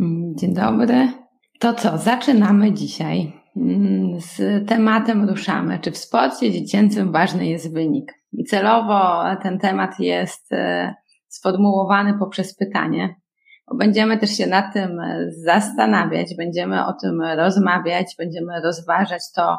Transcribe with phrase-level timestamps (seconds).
[0.00, 1.12] Mm, dzień dobry.
[1.58, 3.32] To co, zaczynamy dzisiaj.
[3.56, 5.78] Mm, z tematem ruszamy.
[5.78, 8.12] Czy w sporcie dziecięcym ważny jest wynik?
[8.32, 10.94] I celowo ten temat jest e,
[11.28, 13.14] sformułowany poprzez pytanie,
[13.78, 15.00] będziemy też się nad tym
[15.44, 19.58] zastanawiać, będziemy o tym rozmawiać, będziemy rozważać to,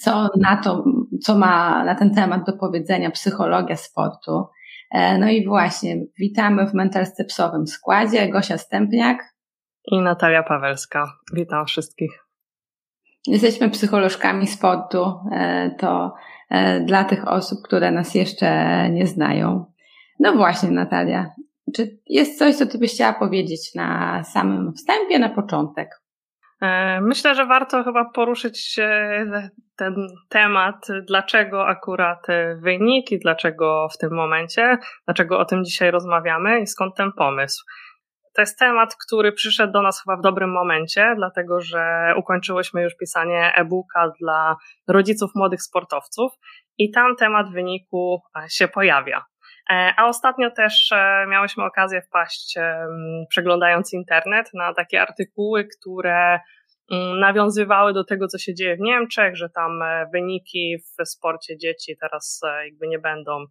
[0.00, 0.84] co na to,
[1.22, 4.44] co ma na ten temat do powiedzenia psychologia sportu.
[4.90, 8.28] E, no i właśnie, witamy w Mental Stepsowym składzie.
[8.28, 9.33] Gosia Stępniak,
[9.86, 11.12] i Natalia Pawelska.
[11.32, 12.24] Witam wszystkich.
[13.26, 15.20] Jesteśmy psycholożkami sportu.
[15.32, 16.14] E, to
[16.50, 19.64] e, dla tych osób, które nas jeszcze nie znają.
[20.20, 21.30] No właśnie, Natalia,
[21.76, 25.88] czy jest coś, co ty byś chciała powiedzieć na samym wstępie, na początek?
[26.62, 28.76] E, myślę, że warto chyba poruszyć
[29.76, 29.94] ten
[30.28, 36.94] temat, dlaczego akurat wyniki, dlaczego w tym momencie, dlaczego o tym dzisiaj rozmawiamy i skąd
[36.96, 37.64] ten pomysł.
[38.34, 42.96] To jest temat, który przyszedł do nas chyba w dobrym momencie, dlatego że ukończyłyśmy już
[42.96, 44.56] pisanie e-booka dla
[44.88, 46.32] rodziców młodych sportowców
[46.78, 49.24] i tam temat wyniku e, się pojawia.
[49.70, 52.54] E, a ostatnio też e, miałyśmy okazję wpaść,
[53.28, 56.40] przeglądając internet, na takie artykuły, które
[56.90, 59.80] mm, nawiązywały do tego, co się dzieje w Niemczech, że tam
[60.12, 63.44] wyniki w sporcie dzieci teraz jakby nie będą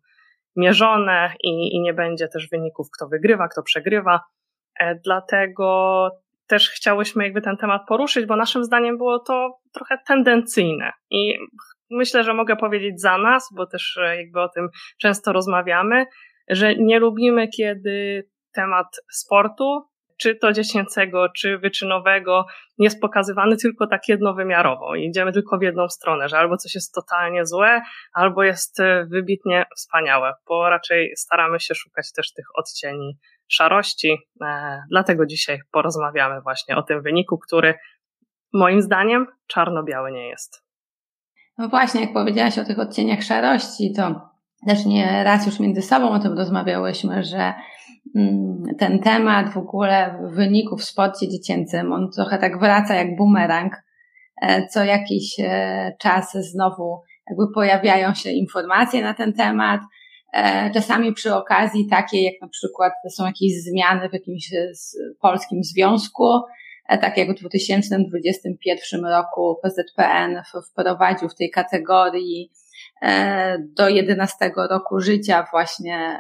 [0.56, 4.20] mierzone i, i nie będzie też wyników, kto wygrywa, kto przegrywa.
[4.79, 6.09] E, dlatego
[6.47, 10.91] też chciałyśmy jakby ten temat poruszyć, bo naszym zdaniem było to trochę tendencyjne.
[11.09, 11.38] I
[11.91, 16.05] myślę, że mogę powiedzieć za nas, bo też e, jakby o tym często rozmawiamy,
[16.49, 22.45] że nie lubimy, kiedy temat sportu, czy to dziecięcego, czy wyczynowego,
[22.77, 27.45] jest pokazywany tylko tak jednowymiarowo idziemy tylko w jedną stronę, że albo coś jest totalnie
[27.45, 27.81] złe,
[28.13, 34.17] albo jest e, wybitnie wspaniałe, bo raczej staramy się szukać też tych odcieni szarości.
[34.41, 37.73] E, dlatego dzisiaj porozmawiamy właśnie o tym wyniku, który
[38.53, 40.63] moim zdaniem czarno-biały nie jest.
[41.57, 44.22] No właśnie, jak powiedziałaś o tych odcieniach szarości, to
[44.68, 47.53] też nie raz już między sobą o tym rozmawiałyśmy, że
[48.16, 53.73] mm, ten temat w ogóle wyników w sporcie dziecięcym, on trochę tak wraca jak bumerang.
[54.41, 59.81] E, co jakiś e, czas znowu jakby pojawiają się informacje na ten temat,
[60.73, 64.71] czasami przy okazji takie, jak na przykład są jakieś zmiany w jakimś e,
[65.21, 66.41] polskim związku,
[66.89, 72.51] e, tak jak w 2021 roku PZPN wprowadził w tej kategorii
[73.59, 76.19] do 11 roku życia właśnie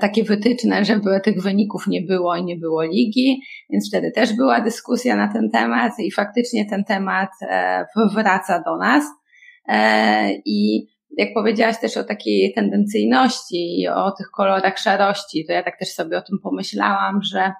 [0.00, 4.60] takie wytyczne, żeby tych wyników nie było i nie było ligi, więc wtedy też była
[4.60, 7.30] dyskusja na ten temat i faktycznie ten temat
[8.14, 9.04] wraca do nas.
[10.44, 10.86] I
[11.16, 15.88] jak powiedziałaś też o takiej tendencyjności i o tych kolorach szarości, to ja tak też
[15.88, 17.52] sobie o tym pomyślałam, że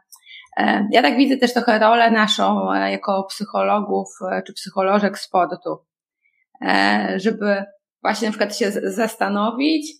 [0.56, 5.78] e, ja tak widzę też trochę rolę naszą e, jako psychologów e, czy psycholożek sportu,
[7.16, 7.64] żeby
[8.02, 9.92] właśnie na przykład się zastanowić,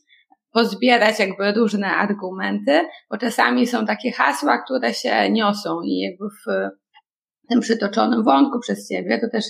[0.53, 6.71] pozbierać jakby różne argumenty, bo czasami są takie hasła, które się niosą i jakby w
[7.50, 9.44] tym przytoczonym wątku przez ciebie, to też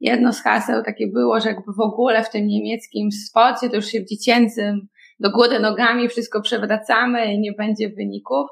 [0.00, 3.86] jedno z haseł takie było, że jakby w ogóle w tym niemieckim sporcie, to już
[3.86, 4.88] się w dziecięcym
[5.20, 8.46] do góry nogami wszystko przewracamy i nie będzie wyników.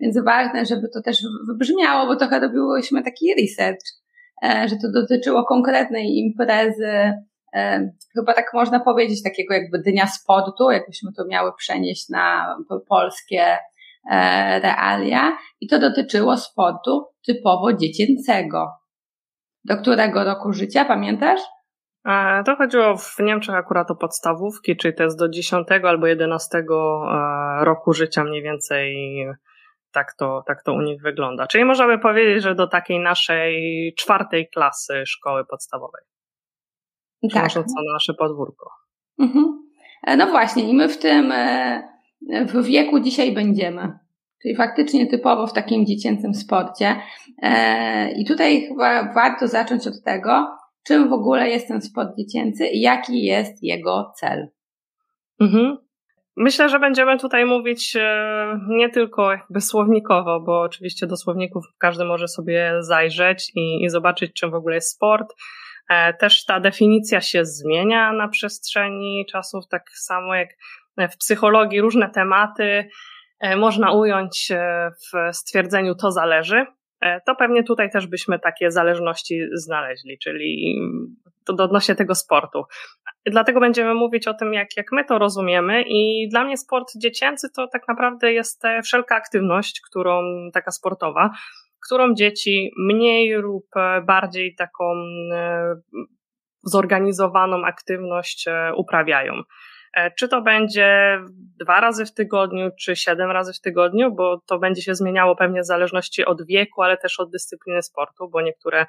[0.00, 3.84] Więc ważne, żeby to też wybrzmiało, bo trochę robiłyśmy taki research,
[4.44, 7.12] e, że to dotyczyło konkretnej imprezy,
[7.54, 12.56] e, chyba tak można powiedzieć, takiego jakby dnia sportu, jakbyśmy to miały przenieść na
[12.88, 13.58] polskie e,
[14.62, 18.72] realia i to dotyczyło sportu typowo dziecięcego.
[19.64, 21.40] Do którego roku życia, pamiętasz?
[22.46, 26.64] To chodziło w Niemczech akurat o podstawówki, czyli to jest do 10 albo 11 e,
[27.64, 28.96] roku życia mniej więcej
[29.92, 31.46] tak to, tak to u nich wygląda.
[31.46, 36.02] Czyli można by powiedzieć, że do takiej naszej czwartej klasy szkoły podstawowej.
[37.32, 37.42] Tak.
[37.42, 38.70] Może co na nasze podwórko.
[39.18, 39.70] Mhm.
[40.06, 41.97] E, no właśnie, i my w tym e,
[42.54, 43.98] w wieku dzisiaj będziemy.
[44.42, 46.96] Czyli faktycznie typowo w takim dziecięcym sporcie.
[47.42, 50.46] E, I tutaj chyba warto zacząć od tego,
[50.86, 54.48] czym w ogóle jest ten sport dziecięcy i jaki jest jego cel.
[55.40, 55.76] Mhm.
[56.36, 62.04] Myślę, że będziemy tutaj mówić e, nie tylko jakby słownikowo, bo oczywiście do słowników każdy
[62.04, 65.34] może sobie zajrzeć i, i zobaczyć, czym w ogóle jest sport.
[65.90, 70.48] E, też ta definicja się zmienia na przestrzeni czasów, tak samo jak
[70.98, 72.88] w psychologii różne tematy
[73.40, 76.66] E, można ująć e, w stwierdzeniu to zależy.
[77.26, 80.80] to pewnie tutaj też byśmy takie zależności znaleźli, czyli
[81.46, 82.64] to odnośnie tego sportu.
[83.26, 87.48] Dlatego będziemy mówić o tym, jak, jak my to rozumiemy, i dla mnie sport dziecięcy
[87.56, 90.22] to tak naprawdę jest wszelka aktywność, którą
[90.54, 91.30] taka sportowa,
[91.86, 93.66] którą dzieci mniej lub
[94.06, 94.84] bardziej taką
[95.32, 95.74] e,
[96.62, 99.42] zorganizowaną aktywność e, uprawiają.
[99.94, 101.18] E, czy to będzie
[101.60, 105.60] dwa razy w tygodniu, czy siedem razy w tygodniu, bo to będzie się zmieniało pewnie
[105.60, 108.86] w zależności od wieku, ale też od dyscypliny sportu, bo niektóre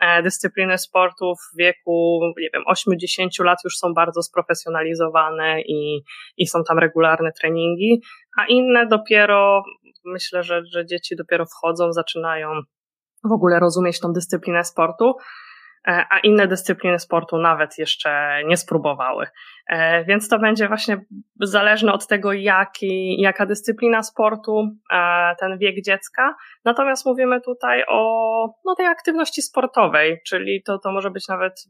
[0.00, 2.62] e, dyscypliny sportu w wieku, nie wiem,
[3.22, 6.02] 8-10 lat już są bardzo sprofesjonalizowane i,
[6.36, 8.02] i są tam regularne treningi,
[8.38, 9.62] a inne dopiero,
[10.04, 12.48] myślę, że, że dzieci dopiero wchodzą, zaczynają
[13.24, 15.14] w ogóle rozumieć tą dyscyplinę sportu.
[15.88, 19.26] E, a inne dyscypliny sportu nawet jeszcze nie spróbowały.
[19.68, 21.04] E, więc to będzie właśnie
[21.40, 26.36] zależne od tego, jaki, jaka dyscyplina sportu, e, ten wiek dziecka.
[26.64, 31.64] Natomiast mówimy tutaj o no, tej aktywności sportowej, czyli to, to może być nawet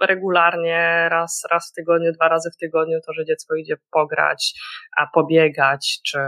[0.00, 4.60] regularnie, raz, raz w tygodniu, dwa razy w tygodniu, to, że dziecko idzie pograć,
[4.96, 6.18] a pobiegać, czy,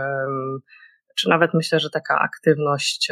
[1.17, 3.11] czy nawet myślę, że taka aktywność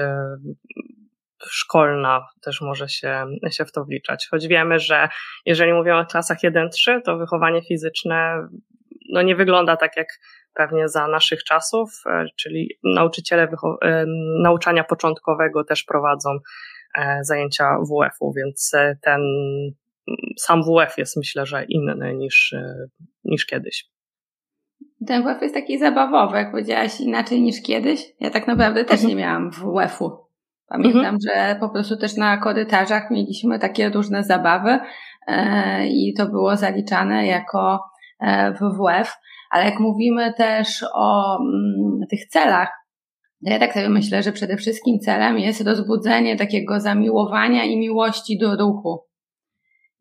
[1.49, 4.27] szkolna też może się, się w to wliczać.
[4.31, 5.09] Choć wiemy, że
[5.45, 8.47] jeżeli mówimy o klasach 1-3, to wychowanie fizyczne
[9.09, 10.07] no nie wygląda tak jak
[10.53, 13.47] pewnie za naszych czasów, e, czyli nauczyciele
[13.81, 14.05] e,
[14.43, 16.29] nauczania początkowego też prowadzą
[16.97, 19.21] e, zajęcia WF-u, więc ten
[20.37, 22.55] sam WF jest myślę, że inny niż,
[23.23, 23.85] niż kiedyś.
[25.07, 28.01] Ten WF jest taki zabawowy, jak powiedziałaś, inaczej niż kiedyś.
[28.19, 29.09] Ja tak naprawdę też mhm.
[29.09, 30.26] nie miałam WF-u.
[30.67, 31.17] Pamiętam, mhm.
[31.21, 34.79] że po prostu też na korytarzach mieliśmy takie różne zabawy
[35.27, 37.83] e, i to było zaliczane jako
[38.19, 39.17] e, WWF,
[39.51, 42.69] ale jak mówimy też o mm, tych celach,
[43.41, 48.55] ja tak sobie myślę, że przede wszystkim celem jest rozbudzenie takiego zamiłowania i miłości do
[48.55, 49.07] ruchu.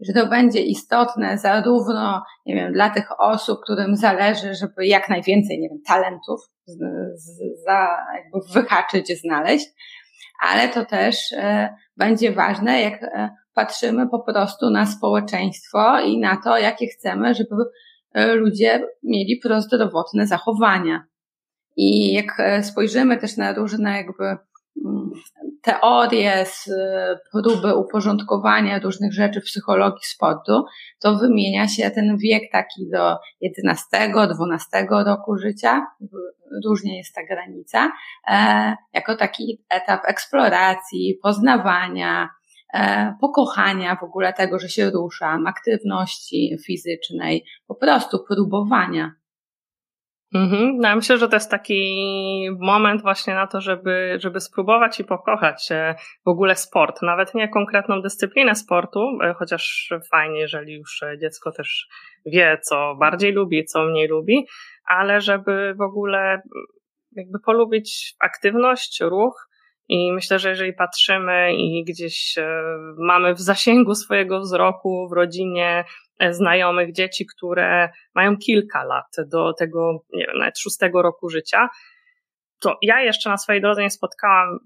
[0.01, 5.61] Że to będzie istotne zarówno, nie wiem, dla tych osób, którym zależy, żeby jak najwięcej,
[5.61, 6.79] nie wiem, talentów z,
[7.15, 9.67] z, za, jakby wyhaczyć, znaleźć,
[10.41, 16.37] ale to też e, będzie ważne, jak e, patrzymy po prostu na społeczeństwo i na
[16.45, 17.55] to, jakie chcemy, żeby
[18.15, 21.05] e, ludzie mieli prozdrowotne zachowania.
[21.77, 24.37] I jak spojrzymy też na różne jakby
[25.67, 26.47] teorie,
[27.33, 30.65] próby uporządkowania różnych rzeczy w psychologii sportu,
[31.01, 35.87] to wymienia się ten wiek taki do 11-12 roku życia,
[36.65, 37.93] różnie jest ta granica,
[38.29, 42.29] e, jako taki etap eksploracji, poznawania,
[42.75, 49.13] e, pokochania w ogóle tego, że się ruszam, aktywności fizycznej, po prostu próbowania.
[50.37, 50.77] Mhm.
[50.77, 55.05] No, ja myślę, że to jest taki moment właśnie na to, żeby, żeby spróbować i
[55.05, 55.69] pokochać
[56.27, 57.03] w ogóle sport.
[57.03, 61.89] Nawet nie konkretną dyscyplinę sportu, e, chociaż fajnie, jeżeli już dziecko też
[62.27, 64.47] wie, co bardziej lubi, co mniej lubi,
[64.87, 66.43] ale żeby w ogóle
[67.17, 69.49] jakby polubić aktywność, ruch.
[69.89, 72.63] I myślę, że jeżeli patrzymy i gdzieś e,
[72.99, 75.85] mamy w zasięgu swojego wzroku w rodzinie e,
[76.31, 81.69] znajomych dzieci, które mają kilka lat do tego, nie wiem, nawet szóstego roku życia,
[82.61, 84.59] to ja jeszcze na swojej drodze nie spotkałam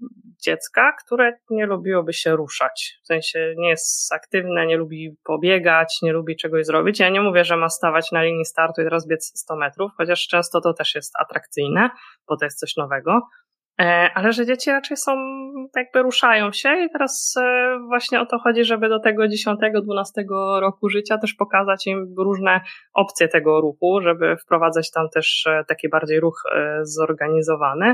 [0.45, 2.99] dziecka, które nie lubiłoby się ruszać.
[3.03, 6.99] W sensie nie jest aktywne, nie lubi pobiegać, nie lubi czegoś zrobić.
[6.99, 10.27] Ja nie mówię, że ma stawać na linii startu i teraz biec 100 metrów, chociaż
[10.27, 11.89] często to też jest atrakcyjne,
[12.27, 13.21] bo to jest coś nowego.
[13.81, 15.11] E, ale że dzieci raczej są,
[15.75, 20.89] jakby ruszają się i teraz e, właśnie o to chodzi, żeby do tego 10-12 roku
[20.89, 22.61] życia też pokazać im różne
[22.93, 26.43] opcje tego ruchu, żeby wprowadzać tam też e, taki bardziej ruch
[26.81, 27.85] zorganizowany,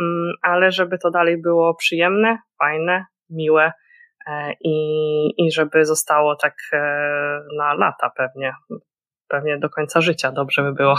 [0.00, 3.72] mm, ale żeby to dalej było przyjemne, fajne, miłe
[4.60, 4.76] i,
[5.38, 6.54] i żeby zostało tak
[7.58, 8.54] na lata pewnie,
[9.28, 10.96] pewnie do końca życia dobrze by było.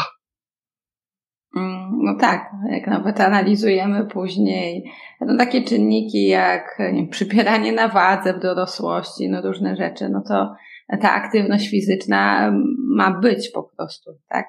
[2.04, 8.40] No tak, jak nawet analizujemy później no takie czynniki jak nie przypieranie na wadze w
[8.40, 10.56] dorosłości, no różne rzeczy, no to
[11.02, 12.54] ta aktywność fizyczna
[12.96, 14.46] ma być po prostu, tak?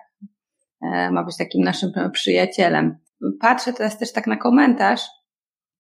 [0.83, 2.99] E, ma być takim naszym przyjacielem.
[3.41, 5.03] Patrzę teraz też tak na komentarz,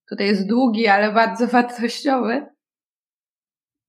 [0.08, 2.46] tutaj jest długi, ale bardzo wartościowy.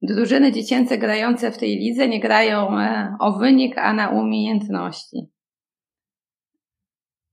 [0.02, 5.18] Drużyny dziecięce grające w tej lidze nie grają e, o wynik, a na umiejętności.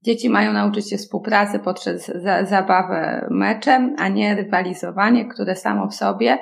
[0.06, 5.94] Dzieci mają nauczyć się współpracy poprzez za, zabawę meczem, a nie rywalizowanie, które samo w
[5.94, 6.38] sobie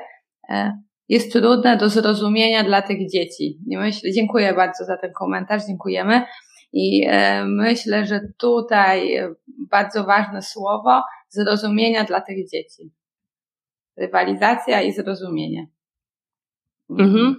[0.48, 0.78] e,
[1.08, 3.58] jest trudne do zrozumienia dla tych dzieci.
[3.66, 6.22] Myślę, dziękuję bardzo za ten komentarz, dziękujemy.
[6.72, 9.18] I e, myślę, że tutaj
[9.70, 12.90] bardzo ważne słowo zrozumienia dla tych dzieci.
[13.96, 15.66] Rywalizacja i zrozumienie.
[16.90, 17.36] Mhm.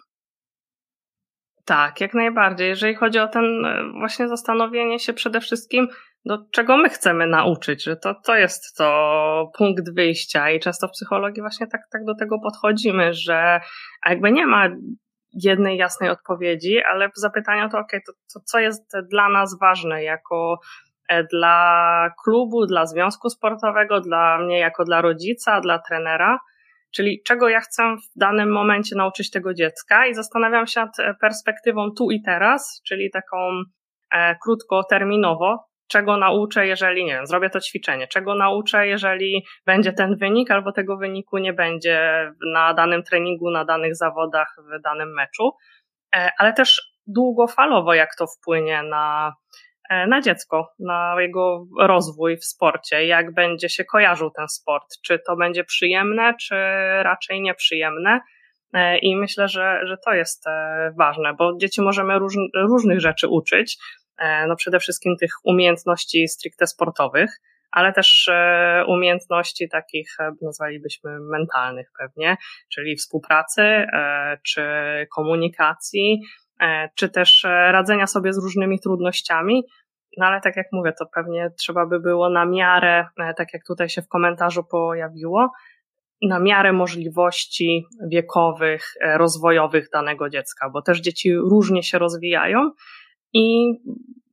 [1.66, 2.70] Tak, jak najbardziej.
[2.70, 5.88] Jeżeli chodzi o ten e, właśnie zastanowienie się przede wszystkim,
[6.26, 10.92] do czego my chcemy nauczyć, że to, to jest to punkt wyjścia i często w
[10.92, 13.60] psychologii właśnie tak, tak do tego podchodzimy, że
[14.06, 14.70] jakby nie ma
[15.34, 20.60] jednej jasnej odpowiedzi, ale zapytania to ok, to, to co jest dla nas ważne jako
[21.10, 26.40] e, dla klubu, dla związku sportowego, dla mnie jako dla rodzica, dla trenera,
[26.96, 30.08] czyli czego ja chcę w danym momencie nauczyć tego dziecka?
[30.08, 33.64] I zastanawiam się nad e, perspektywą tu i teraz, czyli taką
[34.12, 40.16] e, krótkoterminowo, czego nauczę, jeżeli, nie wiem, zrobię to ćwiczenie, czego nauczę, jeżeli będzie ten
[40.16, 45.52] wynik, albo tego wyniku nie będzie na danym treningu, na danych zawodach, w danym meczu,
[46.16, 49.34] e, ale też długofalowo, jak to wpłynie na,
[49.90, 55.36] na dziecko, na jego rozwój w sporcie, jak będzie się kojarzył ten sport, czy to
[55.36, 56.56] będzie przyjemne, czy
[57.04, 58.20] raczej nieprzyjemne.
[58.74, 60.46] E, I myślę, że, że to jest
[60.98, 63.78] ważne, bo dzieci możemy róż, różnych rzeczy uczyć.
[64.18, 71.20] E, no przede wszystkim tych umiejętności stricte sportowych, ale też e, umiejętności takich, e, nazwalibyśmy
[71.20, 72.38] mentalnych pewnie,
[72.74, 73.86] czyli współpracy,
[74.46, 74.64] czy
[75.16, 76.22] komunikacji,
[76.96, 79.64] czy też radzenia sobie z różnymi trudnościami.
[80.18, 83.08] No ale tak jak mówię, to pewnie trzeba by było na miarę,
[83.38, 85.52] tak jak tutaj się w komentarzu pojawiło,
[86.22, 92.72] na miarę możliwości wiekowych, rozwojowych danego dziecka, bo też dzieci różnie się rozwijają
[93.34, 93.74] i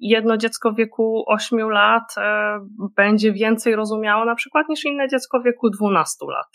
[0.01, 2.59] jedno dziecko w wieku 8 lat e,
[2.97, 6.47] będzie więcej rozumiało na przykład niż inne dziecko w wieku 12 lat.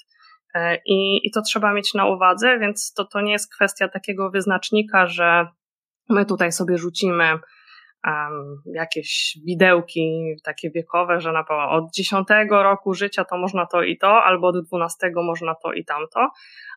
[0.53, 4.29] E, I, I to trzeba mieć na uwadze, więc to, to nie jest kwestia takiego
[4.29, 5.47] wyznacznika, że
[6.09, 7.39] my tutaj sobie rzucimy
[8.07, 13.83] um, jakieś widełki takie wiekowe, że na przykład od 10 roku życia to można to
[13.83, 16.29] i to, albo od 12 można to i tamto.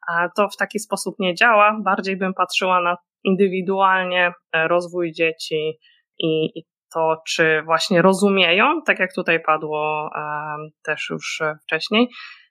[0.08, 1.78] A to w taki sposób nie działa.
[1.84, 5.78] Bardziej bym patrzyła na indywidualnie e, rozwój dzieci
[6.18, 12.08] i, i to, czy właśnie rozumieją, tak jak tutaj padło um, też już wcześniej,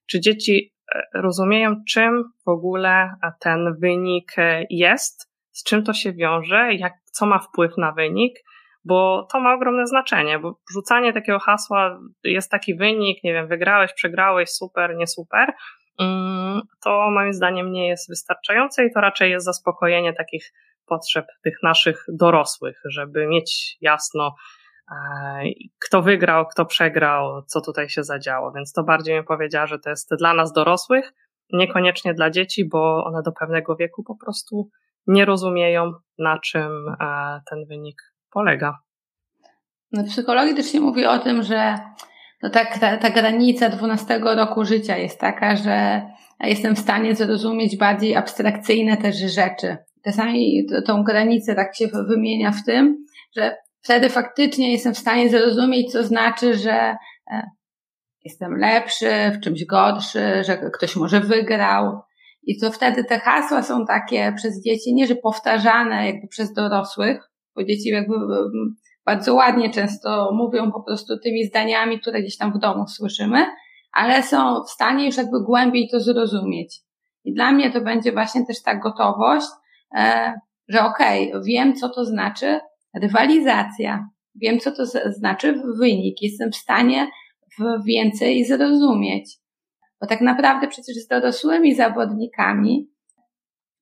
[0.10, 3.10] czy dzieci e, rozumieją, czym w ogóle
[3.40, 4.36] ten wynik
[4.70, 5.29] jest,
[5.60, 8.34] z czym to się wiąże, jak, co ma wpływ na wynik,
[8.86, 13.94] bo to ma ogromne znaczenie, bo rzucanie takiego hasła jest taki wynik, nie wiem, wygrałeś,
[13.94, 15.54] przegrałeś, super, nie super,
[16.00, 20.54] Mm, to moim zdaniem nie jest wystarczające i to raczej jest zaspokojenie takich
[20.86, 24.36] potrzeb tych naszych dorosłych, żeby mieć jasno,
[24.92, 24.96] e,
[25.86, 28.52] kto wygrał, kto przegrał, co tutaj się zadziało.
[28.52, 31.14] Więc to bardziej bym powiedziała, że to jest dla nas dorosłych,
[31.54, 34.70] niekoniecznie dla dzieci, bo one do pewnego wieku po prostu
[35.10, 38.02] nie rozumieją, na czym e, ten wynik
[38.32, 38.78] polega.
[39.92, 41.80] No, psychologii też się mówi o tym, że
[42.44, 46.02] no tak, ta, ta granica 12 roku życia jest taka, że
[46.40, 49.78] jestem w stanie zrozumieć bardziej abstrakcyjne też rzeczy.
[50.06, 53.06] Czasami tą granicę tak się wymienia w tym,
[53.38, 56.96] że wtedy faktycznie jestem w stanie zrozumieć, co znaczy, że
[57.32, 57.50] e,
[58.24, 62.02] jestem lepszy, w czymś gorszy, że ktoś może wygrał.
[62.50, 67.30] I to wtedy te hasła są takie przez dzieci, nie że powtarzane jakby przez dorosłych,
[67.56, 68.16] bo dzieci jakby
[69.06, 73.46] bardzo ładnie często mówią po prostu tymi zdaniami, które gdzieś tam w domu słyszymy,
[73.92, 76.80] ale są w stanie już jakby głębiej to zrozumieć.
[77.24, 79.48] I dla mnie to będzie właśnie też ta gotowość,
[79.96, 80.34] e,
[80.68, 82.60] że okej, okay, wiem co to znaczy
[83.02, 84.86] rywalizacja, wiem co to
[85.18, 87.08] znaczy wynik, jestem w stanie
[87.86, 89.38] więcej zrozumieć.
[90.02, 92.90] Bo tak naprawdę przecież z dorosłymi zawodnikami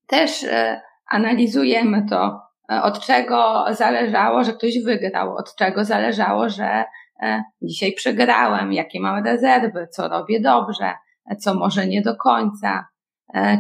[0.07, 6.83] też e, analizujemy to, E, od czego zależało, że ktoś wygrał, od czego zależało, że
[7.21, 10.93] e, dzisiaj przegrałem, jakie mam rezerwy, co robię dobrze,
[11.39, 12.87] co może nie do końca.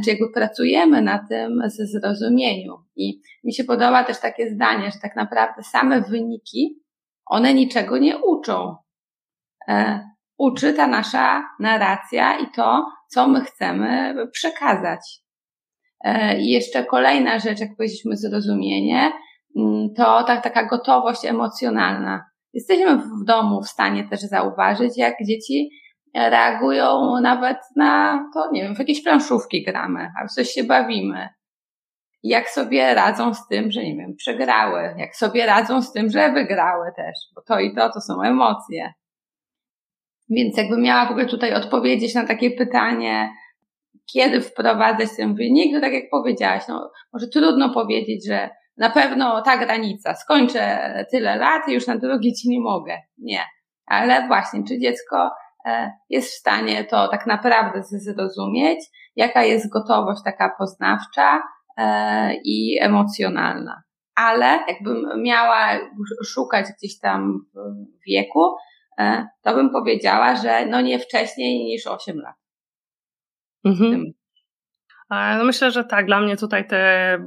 [0.03, 2.73] Czy jakby pracujemy na tym zrozumieniu.
[2.95, 6.83] I mi się podoba też takie zdanie, że tak naprawdę same wyniki,
[7.25, 8.75] one niczego nie uczą.
[10.37, 14.99] Uczy ta nasza narracja i to, co my chcemy przekazać.
[16.03, 19.11] E, I jeszcze kolejna rzecz, jak powiedzieliśmy, zrozumienie,
[19.57, 22.25] mm, to tak, taka gotowość emocjonalna.
[22.53, 25.69] Jesteśmy w domu w stanie też zauważyć, jak dzieci
[26.15, 31.29] reagują nawet na to, nie wiem, w jakieś planszówki gramy, albo coś się bawimy.
[32.23, 36.31] Jak sobie radzą z tym, że nie wiem, przegrały, jak sobie radzą z tym, że
[36.31, 38.93] wygrały też, bo to i to to są emocje.
[40.29, 43.29] Więc jakbym miała w ogóle tutaj odpowiedzieć na takie pytanie,
[44.13, 49.41] kiedy wprowadzać ten wynik, no tak jak powiedziałaś, no może trudno powiedzieć, że na pewno
[49.41, 52.97] ta granica, skończę tyle lat i już na drugi ci nie mogę.
[53.17, 53.41] Nie.
[53.85, 55.29] Ale właśnie, czy dziecko
[56.09, 58.79] jest w stanie to tak naprawdę zrozumieć,
[59.15, 61.43] jaka jest gotowość taka poznawcza
[62.43, 63.83] i emocjonalna.
[64.15, 65.67] Ale jakbym miała
[66.25, 68.55] szukać gdzieś tam w wieku,
[69.41, 72.35] to bym powiedziała, że no nie wcześniej niż 8 lat.
[73.65, 74.13] Mhm.
[75.09, 76.05] No myślę, że tak.
[76.05, 77.17] Dla mnie tutaj te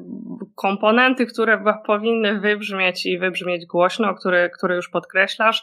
[0.55, 5.63] komponenty, które powinny wybrzmieć i wybrzmieć głośno, które, które już podkreślasz,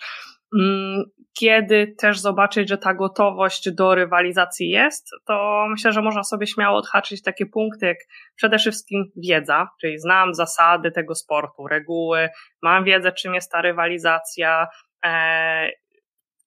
[0.60, 1.04] mm,
[1.40, 6.78] kiedy też zobaczyć, że ta gotowość do rywalizacji jest, to myślę, że można sobie śmiało
[6.78, 7.98] odhaczyć takie punkty, jak
[8.36, 12.30] przede wszystkim wiedza, czyli znam zasady tego sportu, reguły,
[12.62, 14.68] mam wiedzę, czym jest ta rywalizacja,
[15.06, 15.70] e,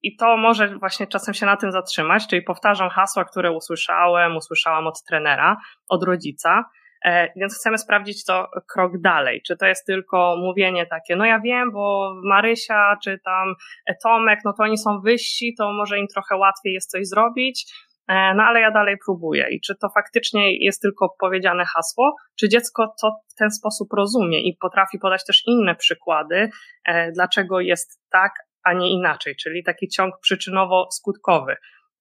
[0.02, 4.86] i to może właśnie czasem się na tym zatrzymać, czyli powtarzam hasła, które usłyszałem, usłyszałam
[4.86, 5.56] od trenera,
[5.88, 6.64] od rodzica,
[7.04, 9.42] e, więc chcemy sprawdzić to krok dalej.
[9.46, 13.54] Czy to jest tylko mówienie takie, no ja wiem, bo Marysia czy tam
[14.02, 17.72] Tomek, no to oni są wyżsi, to może im trochę łatwiej jest coś zrobić,
[18.08, 19.48] e, no ale ja dalej próbuję.
[19.50, 24.40] I czy to faktycznie jest tylko powiedziane hasło, czy dziecko to w ten sposób rozumie
[24.40, 26.50] i potrafi podać też inne przykłady,
[26.84, 28.32] e, dlaczego jest tak,
[28.64, 31.54] a nie inaczej, czyli taki ciąg przyczynowo-skutkowy.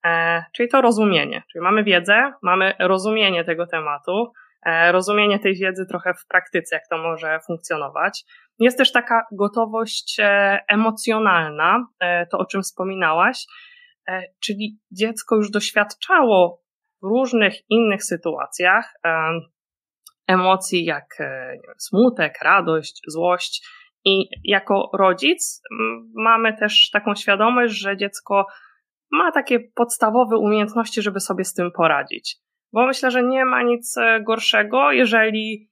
[0.06, 1.44] E, czyli to rozumienie.
[1.52, 4.32] Czyli mamy wiedzę, mamy rozumienie tego tematu,
[4.66, 8.24] e, rozumienie tej wiedzy trochę w praktyce, jak to może funkcjonować.
[8.60, 13.46] Jest też taka gotowość e, emocjonalna, e, to o czym wspominałaś,
[14.08, 16.62] e, czyli dziecko już doświadczało
[17.04, 19.32] w różnych innych sytuacjach e,
[20.28, 23.68] emocji jak wiem, smutek, radość, złość
[24.06, 25.62] i jako rodzic
[26.16, 28.46] mamy też taką świadomość, że dziecko
[29.12, 32.38] ma takie podstawowe umiejętności, żeby sobie z tym poradzić.
[32.74, 35.70] Bo myślę, że nie ma nic e, gorszego, jeżeli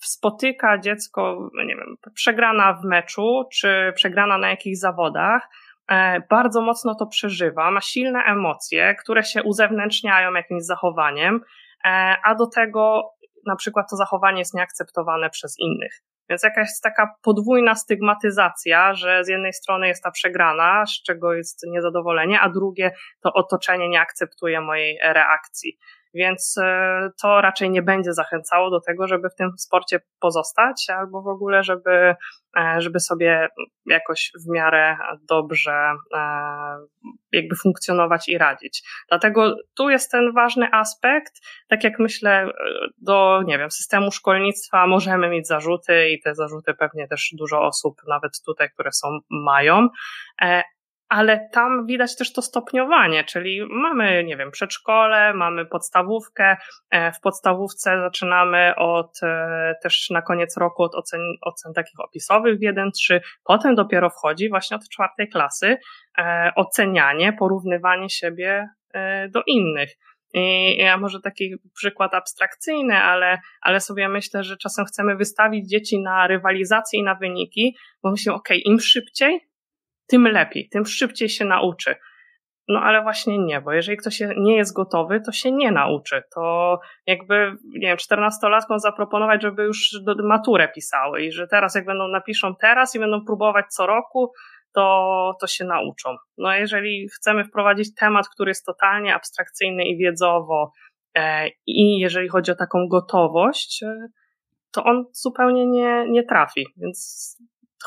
[0.00, 5.48] spotyka dziecko, nie wiem, przegrana w meczu, czy przegrana na jakichś zawodach,
[5.88, 11.40] e, bardzo mocno to przeżywa, ma silne emocje, które się uzewnętrzniają jakimś zachowaniem,
[11.84, 13.10] e, a do tego
[13.46, 16.02] na przykład to zachowanie jest nieakceptowane przez innych.
[16.28, 21.66] Więc jakaś taka podwójna stygmatyzacja, że z jednej strony jest ta przegrana, z czego jest
[21.66, 22.90] niezadowolenie, a drugie
[23.20, 25.78] to otoczenie nie akceptuje mojej reakcji.
[26.16, 31.22] Więc e, to raczej nie będzie zachęcało do tego, żeby w tym sporcie pozostać, albo
[31.22, 32.14] w ogóle, żeby,
[32.56, 33.48] e, żeby sobie
[33.86, 34.96] jakoś w miarę
[35.28, 36.20] dobrze e,
[37.32, 38.82] jakby funkcjonować i radzić.
[39.08, 41.32] Dlatego tu jest ten ważny aspekt,
[41.68, 42.50] tak jak myślę,
[42.98, 47.96] do, nie wiem, systemu szkolnictwa możemy mieć zarzuty i te zarzuty pewnie też dużo osób,
[48.08, 49.88] nawet tutaj, które są, mają,
[51.08, 56.56] ale tam widać też to stopniowanie, czyli mamy, nie wiem, przedszkole, mamy podstawówkę.
[56.90, 62.58] E, w podstawówce zaczynamy od e, też na koniec roku od ocen, ocen takich opisowych
[62.58, 65.76] w 1-3, potem dopiero wchodzi właśnie od czwartej klasy
[66.18, 68.68] e, ocenianie, porównywanie siebie
[69.30, 69.90] do innych.
[70.34, 76.02] I ja może taki przykład abstrakcyjny, ale, ale sobie myślę, że czasem chcemy wystawić dzieci
[76.02, 79.40] na rywalizację i na wyniki, bo myślimy, ok, im szybciej,
[80.06, 81.94] tym lepiej, tym szybciej się nauczy.
[82.68, 86.22] No ale właśnie nie, bo jeżeli ktoś nie jest gotowy, to się nie nauczy.
[86.34, 89.90] To jakby, nie wiem, czternastolatkom zaproponować, żeby już
[90.24, 94.32] maturę pisały i że teraz jak będą napiszą teraz i będą próbować co roku,
[94.74, 96.16] to, to się nauczą.
[96.38, 100.72] No jeżeli chcemy wprowadzić temat, który jest totalnie abstrakcyjny i wiedzowo
[101.14, 104.08] e, i jeżeli chodzi o taką gotowość, e,
[104.72, 106.66] to on zupełnie nie, nie trafi.
[106.76, 107.36] Więc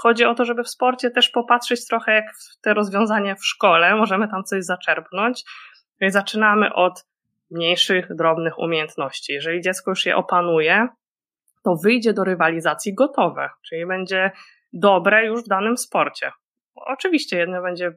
[0.02, 2.26] chodzi o to, żeby w sporcie też popatrzeć trochę jak
[2.62, 5.44] te rozwiązania w szkole, możemy tam coś zaczerpnąć.
[6.08, 7.06] Zaczynamy od
[7.52, 9.34] mniejszych, drobnych umiejętności.
[9.34, 10.88] Jeżeli dziecko już je opanuje,
[11.64, 14.32] to wyjdzie do rywalizacji gotowe, czyli będzie
[14.74, 16.32] dobre już w danym sporcie.
[16.76, 17.92] Oczywiście jedno będzie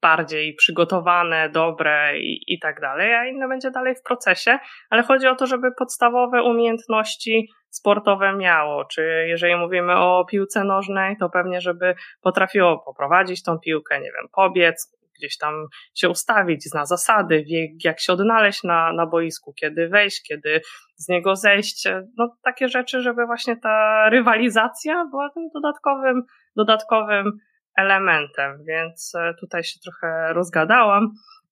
[0.00, 4.58] bardziej przygotowane, dobre i, i tak dalej, a inne będzie dalej w procesie,
[4.90, 11.16] ale chodzi o to, żeby podstawowe umiejętności sportowe miało, czy jeżeli mówimy o piłce nożnej,
[11.16, 16.86] to pewnie, żeby potrafiło poprowadzić tą piłkę, nie wiem, pobiec, gdzieś tam się ustawić, zna
[16.86, 20.60] zasady, wie jak się odnaleźć na, na boisku, kiedy wejść, kiedy
[20.96, 26.22] z niego zejść, no takie rzeczy, żeby właśnie ta rywalizacja była tym dodatkowym,
[26.56, 27.32] dodatkowym
[27.76, 31.10] elementem, więc e, tutaj się trochę rozgadałam,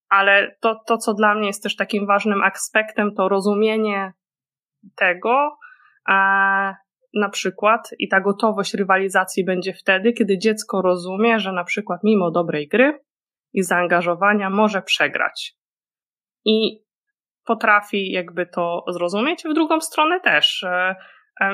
[0.09, 4.13] ale to, to, co dla mnie jest też takim ważnym aspektem, to rozumienie
[4.97, 5.57] tego,
[7.15, 12.31] na przykład i ta gotowość rywalizacji będzie wtedy, kiedy dziecko rozumie, że na przykład mimo
[12.31, 13.01] dobrej gry
[13.53, 15.55] i zaangażowania może przegrać.
[16.45, 16.85] I
[17.45, 20.97] potrafi jakby to zrozumieć, w drugą stronę też, e,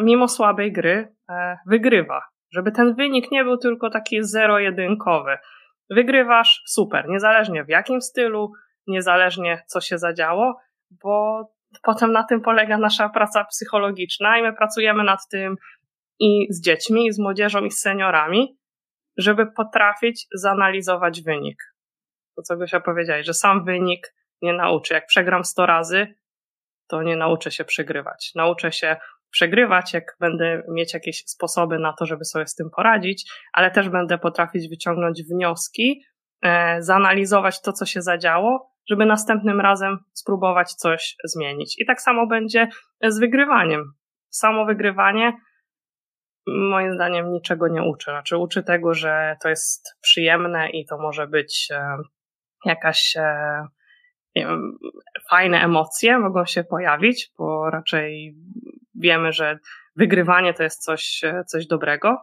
[0.03, 2.23] mimo słabej gry, e, wygrywa
[2.55, 5.38] żeby ten wynik nie był tylko taki zero-jedynkowy.
[5.90, 8.53] Wygrywasz, super, niezależnie w jakim stylu,
[8.87, 11.45] niezależnie co się zadziało, bo
[11.83, 15.57] potem na tym polega nasza praca psychologiczna i my pracujemy nad tym
[16.21, 18.59] i z dziećmi, i z młodzieżą, i z seniorami,
[19.17, 21.57] żeby potrafić zanalizować wynik.
[22.37, 24.95] To, co Gosia powiedziałeś, że sam wynik nie nauczy.
[24.95, 26.15] Jak przegram 100 razy,
[26.89, 28.33] to nie nauczę się przegrywać.
[28.35, 28.97] Nauczę się
[29.31, 33.89] przegrywać, jak będę mieć jakieś sposoby na to, żeby sobie z tym poradzić, ale też
[33.89, 36.05] będę potrafić wyciągnąć wnioski,
[36.78, 41.74] zanalizować to, co się zadziało, żeby następnym razem spróbować coś zmienić.
[41.78, 42.68] I tak samo będzie
[43.02, 43.92] z wygrywaniem.
[44.30, 45.33] Samo wygrywanie
[46.46, 48.11] moim zdaniem niczego nie uczy.
[48.11, 51.96] Znaczy uczy tego, że to jest przyjemne i to może być e,
[52.64, 53.66] jakaś e,
[54.37, 54.78] wiem,
[55.30, 58.37] fajne emocje mogą się pojawić, bo raczej
[58.94, 59.59] wiemy, że
[59.96, 62.16] wygrywanie to jest coś, coś dobrego,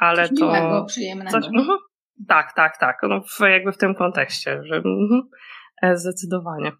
[0.00, 0.46] ale coś to.
[0.46, 1.30] Miłego, przyjemnego.
[1.30, 1.87] Coś, uh
[2.28, 2.98] tak, tak, tak.
[3.02, 5.24] No, w, jakby w tym kontekście, że uh
[5.94, 6.72] zdecydowanie.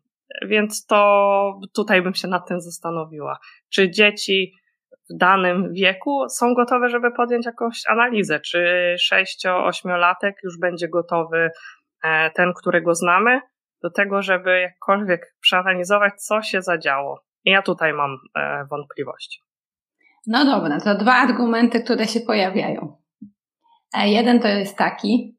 [0.46, 3.38] Więc to tutaj bym się nad tym zastanowiła.
[3.70, 4.52] Czy dzieci
[5.10, 8.40] w danym wieku są gotowe, żeby podjąć jakąś analizę?
[8.40, 11.50] Czy 6-8-latek już będzie gotowy
[12.04, 13.40] e, ten, którego znamy,
[13.82, 17.24] do tego, żeby jakkolwiek przeanalizować, co się zadziało.
[17.44, 19.40] I ja tutaj mam e, wątpliwości.
[20.26, 22.96] No dobra, to dwa argumenty, które się pojawiają.
[23.94, 25.38] E, jeden to jest taki,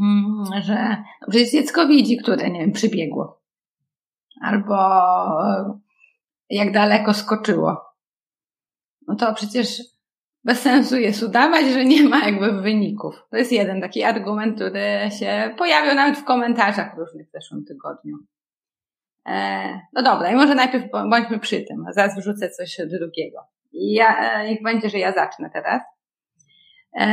[0.00, 3.42] mm, że przecież dziecko widzi, które, nie wiem, przybiegło.
[4.42, 4.76] Albo
[5.44, 5.78] e,
[6.50, 7.84] jak daleko skoczyło.
[9.06, 9.82] No to przecież
[10.44, 13.22] bez sensu jest udawać, że nie ma jakby wyników.
[13.30, 18.16] To jest jeden taki argument, który się pojawił nawet w komentarzach różnych w zeszłym tygodniu.
[19.26, 23.38] E, no dobra, i może najpierw bądźmy przy tym, a zaraz wrzucę coś drugiego.
[23.72, 25.82] I ja, niech będzie, że ja zacznę teraz.
[26.92, 27.06] E,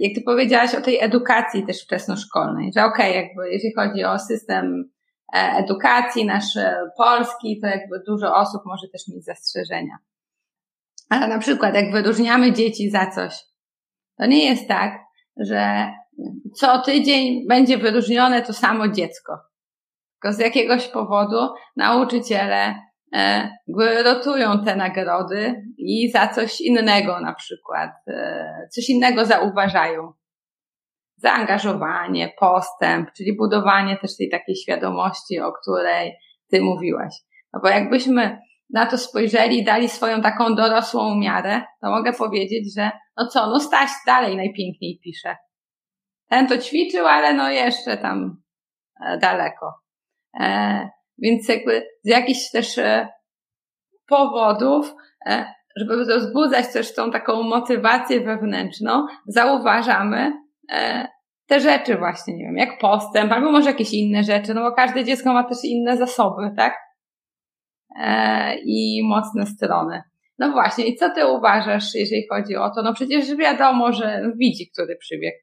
[0.00, 4.18] jak ty powiedziałaś o tej edukacji też wczesnoszkolnej, że okej, okay, jakby jeśli chodzi o
[4.18, 4.90] system
[5.34, 9.96] e, edukacji nasz e, polski, to jakby dużo osób może też mieć zastrzeżenia.
[11.08, 13.44] Ale na przykład, jak wyróżniamy dzieci za coś,
[14.18, 14.98] to nie jest tak,
[15.36, 15.92] że
[16.54, 19.38] co tydzień będzie wyróżnione to samo dziecko.
[20.14, 22.74] Tylko z jakiegoś powodu nauczyciele
[24.04, 30.12] rotują te nagrody i za coś innego na przykład, e, coś innego zauważają.
[31.16, 36.16] Zaangażowanie, postęp, czyli budowanie też tej takiej świadomości, o której
[36.50, 37.14] ty mówiłaś.
[37.52, 38.38] No bo jakbyśmy
[38.70, 43.60] na to spojrzeli, dali swoją taką dorosłą miarę, to mogę powiedzieć, że no co, no
[43.60, 45.36] Staś dalej najpiękniej pisze.
[46.28, 48.42] Ten to ćwiczył, ale no jeszcze tam
[49.06, 49.74] e, daleko.
[50.40, 50.88] E,
[51.20, 53.08] więc jakby z jakichś też e,
[54.08, 54.94] powodów,
[55.26, 60.32] e, żeby rozbudzać też tą taką motywację wewnętrzną, zauważamy
[60.72, 61.08] e,
[61.46, 65.04] te rzeczy właśnie, nie wiem, jak postęp, albo może jakieś inne rzeczy, no bo każde
[65.04, 66.76] dziecko ma też inne zasoby, tak?
[68.64, 70.02] I mocne strony.
[70.38, 72.82] No właśnie, i co ty uważasz, jeżeli chodzi o to?
[72.82, 75.34] No przecież wiadomo, że widzi, który przybieg.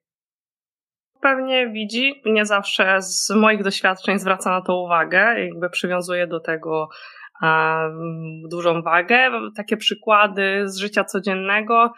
[1.27, 6.89] Pewnie widzi, nie zawsze z moich doświadczeń zwraca na to uwagę, jakby przywiązuje do tego
[8.49, 9.31] dużą wagę.
[9.55, 11.93] Takie przykłady z życia codziennego,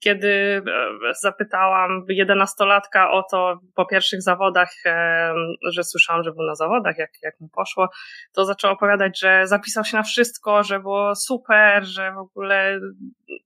[0.00, 5.34] kiedy e, zapytałam jedenastolatka o to po pierwszych zawodach, e,
[5.72, 7.88] że słyszałam, że był na zawodach, jak, jak mu poszło,
[8.32, 12.80] to zaczął opowiadać, że zapisał się na wszystko, że było super, że w ogóle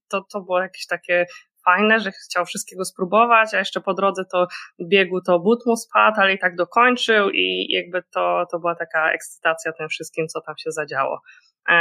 [0.08, 1.26] to, to było jakieś takie
[1.68, 4.46] fajne, że chciał wszystkiego spróbować, a jeszcze po drodze to
[4.88, 9.12] biegu to but mu spadł, ale i tak dokończył i jakby to, to była taka
[9.12, 11.20] ekscytacja tym wszystkim, co tam się zadziało.
[11.68, 11.74] E,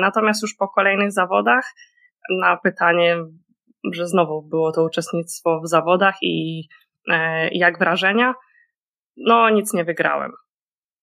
[0.00, 1.64] natomiast już po kolejnych zawodach
[2.30, 3.16] na pytanie
[3.92, 6.62] że znowu było to uczestnictwo w zawodach i
[7.08, 8.34] e, jak wrażenia.
[9.16, 10.32] No, nic nie wygrałem.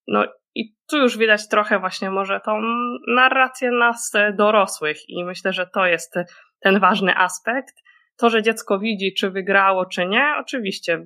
[0.08, 2.62] No i tu już widać trochę właśnie może tą
[3.08, 6.14] narrację nas dorosłych i myślę, że to jest
[6.60, 7.76] ten ważny aspekt.
[8.18, 11.06] To, że dziecko widzi, czy wygrało, czy nie, oczywiście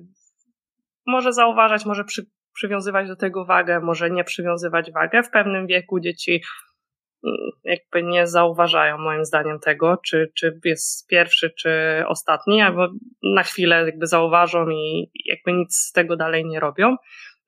[1.06, 5.22] może zauważać, może przy, przywiązywać do tego wagę, może nie przywiązywać wagę.
[5.22, 6.42] W pewnym wieku dzieci
[7.64, 11.70] jakby nie zauważają moim zdaniem tego, czy, czy jest pierwszy, czy
[12.06, 12.88] ostatni, albo
[13.22, 16.96] na chwilę jakby zauważą i jakby nic z tego dalej nie robią.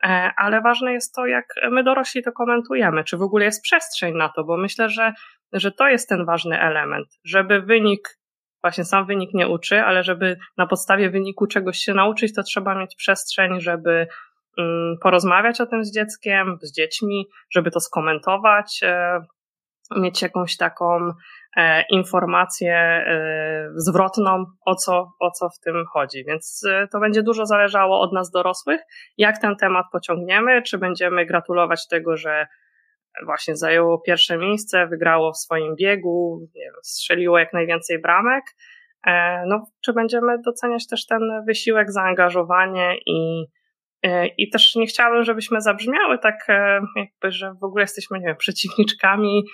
[0.04, 4.14] E, ale ważne jest to, jak my dorośli to komentujemy, czy w ogóle jest przestrzeń
[4.14, 5.12] na to, bo myślę, że,
[5.52, 8.18] że to jest ten ważny element, żeby wynik,
[8.62, 12.74] właśnie sam wynik nie uczy, ale żeby na podstawie wyniku czegoś się nauczyć, to trzeba
[12.74, 14.06] mieć przestrzeń, żeby
[14.58, 19.20] mm, porozmawiać o tym z dzieckiem, z dziećmi, żeby to skomentować, e,
[19.96, 21.12] mieć jakąś taką
[21.56, 26.24] e, informację e, zwrotną, o co, o co w tym chodzi.
[26.24, 28.80] Więc to będzie dużo zależało od nas dorosłych,
[29.18, 32.46] jak ten temat pociągniemy, czy będziemy gratulować tego, że
[33.24, 38.44] właśnie zajęło pierwsze miejsce, wygrało w swoim biegu, wiem, strzeliło jak najwięcej bramek,
[39.06, 43.46] e, no, czy będziemy doceniać też ten wysiłek, zaangażowanie i
[44.02, 48.26] E, I też nie chciałabym, żebyśmy zabrzmiały tak, e, jakby, że w ogóle jesteśmy, nie
[48.26, 49.44] wiem, przeciwniczkami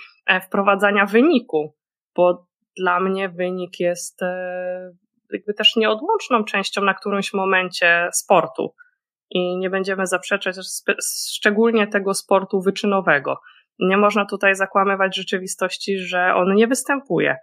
[0.42, 1.75] wprowadzania wyniku,
[2.16, 4.21] bo dla mnie wynik jest
[5.33, 8.75] jakby też nieodłączną częścią na którymś momencie sportu.
[9.31, 10.57] I nie będziemy zaprzeczać
[11.31, 13.41] szczególnie tego sportu wyczynowego.
[13.79, 17.37] Nie można tutaj zakłamywać rzeczywistości, że on nie występuje.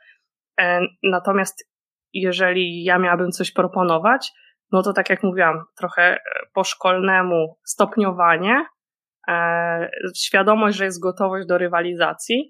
[1.03, 1.69] Natomiast
[2.13, 4.31] jeżeli ja miałabym coś proponować,
[4.71, 6.19] no to tak jak mówiłam, trochę e,
[6.53, 8.65] po szkolnemu stopniowanie,
[9.27, 12.49] e, świadomość, że jest gotowość do rywalizacji,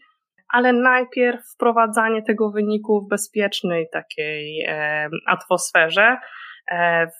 [0.54, 6.18] ale najpierw wprowadzanie tego wyniku w bezpiecznej takiej e, atmosferze, e,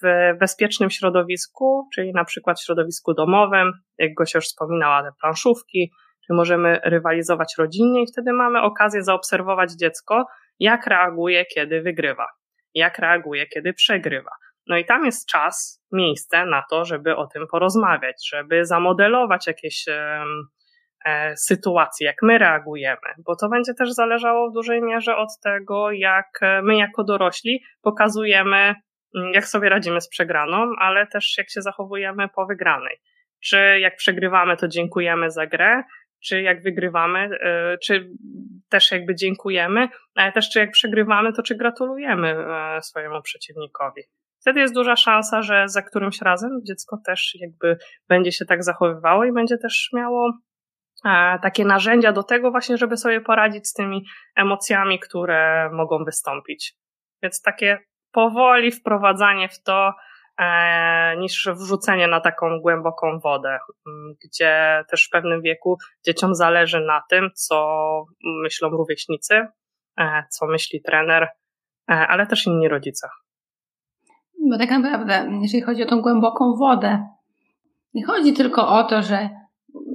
[0.04, 5.92] w bezpiecznym środowisku, czyli na przykład w środowisku domowym, jak Gosia już wspominała, te planszówki,
[6.28, 10.26] czy możemy rywalizować rodzinnie i wtedy mamy okazję zaobserwować dziecko,
[10.60, 12.28] jak reaguje, kiedy wygrywa,
[12.74, 14.32] jak reaguje, kiedy przegrywa.
[14.68, 19.88] No i tam jest czas, miejsce na to, żeby o tym porozmawiać, żeby zamodelować jakieś
[19.88, 20.24] e,
[21.38, 26.40] sytuacje, jak my reagujemy, bo to będzie też zależało w dużej mierze od tego, jak
[26.64, 28.76] my jako dorośli pokazujemy,
[29.34, 32.98] jak sobie radzimy z przegraną, ale też jak się zachowujemy po wygranej.
[33.44, 35.84] Czy jak przegrywamy, to dziękujemy za grę,
[36.24, 38.10] czy jak wygrywamy, e, czy
[38.70, 44.02] też jakby dziękujemy, ale też czy jak przegrywamy, to czy gratulujemy e, swojemu przeciwnikowi
[44.46, 47.78] wtedy jest duża szansa, że za którymś razem dziecko też jakby
[48.10, 50.34] będzie się tak zachowywało i będzie też miało
[51.42, 56.74] takie narzędzia do tego właśnie, żeby sobie poradzić z tymi emocjami, które mogą wystąpić.
[57.24, 57.78] Więc takie
[58.16, 59.94] powoli wprowadzanie w to,
[60.38, 63.60] e, niż wrzucenie na taką głęboką wodę,
[64.24, 68.06] gdzie też w pewnym wieku dzieciom zależy na tym, co
[68.44, 69.48] myślą rówieśnicy,
[70.00, 71.28] e, co myśli trener,
[71.88, 73.08] ale też inni rodzice.
[74.50, 77.08] Bo tak naprawdę, jeżeli chodzi o tą głęboką wodę,
[77.94, 79.30] nie chodzi tylko o to, że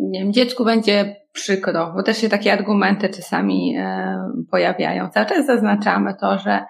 [0.00, 4.18] nie wiem, dziecku będzie przykro, bo też się takie argumenty czasami e,
[4.50, 5.10] pojawiają.
[5.10, 6.64] Cały czas zaznaczamy to, że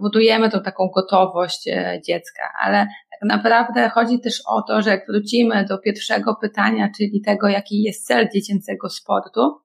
[0.00, 5.06] budujemy tą taką gotowość e, dziecka, ale tak naprawdę chodzi też o to, że jak
[5.08, 9.60] wrócimy do pierwszego pytania, czyli tego, jaki jest cel dziecięcego sportu,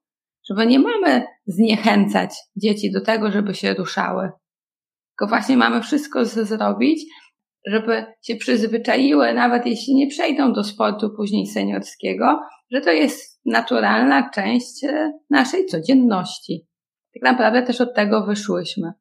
[0.49, 4.30] żeby nie mamy zniechęcać dzieci do tego, żeby się ruszały,
[5.10, 7.06] tylko właśnie mamy wszystko zrobić,
[7.67, 12.39] żeby się przyzwyczaiły, nawet jeśli nie przejdą do sportu później seniorskiego,
[12.71, 16.67] że to jest naturalna część e, naszej codzienności.
[17.13, 18.91] Tak naprawdę też od tego wyszłyśmy.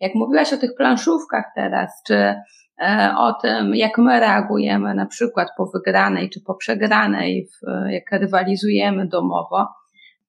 [0.00, 2.34] Jak mówiłaś o tych planszówkach teraz, czy
[2.82, 7.48] e, o tym, jak my reagujemy na przykład po wygranej czy po przegranej,
[7.90, 9.68] jak rywalizujemy domowo,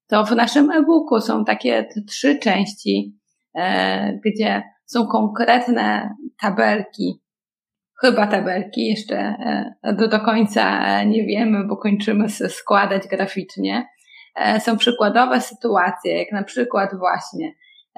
[0.07, 3.17] to w naszym e-booku są takie trzy części,
[3.55, 7.21] e, gdzie są konkretne tabelki,
[8.01, 13.87] chyba tabelki, jeszcze e, do, do końca nie wiemy, bo kończymy składać graficznie.
[14.59, 17.53] Są przykładowe sytuacje, jak na przykład właśnie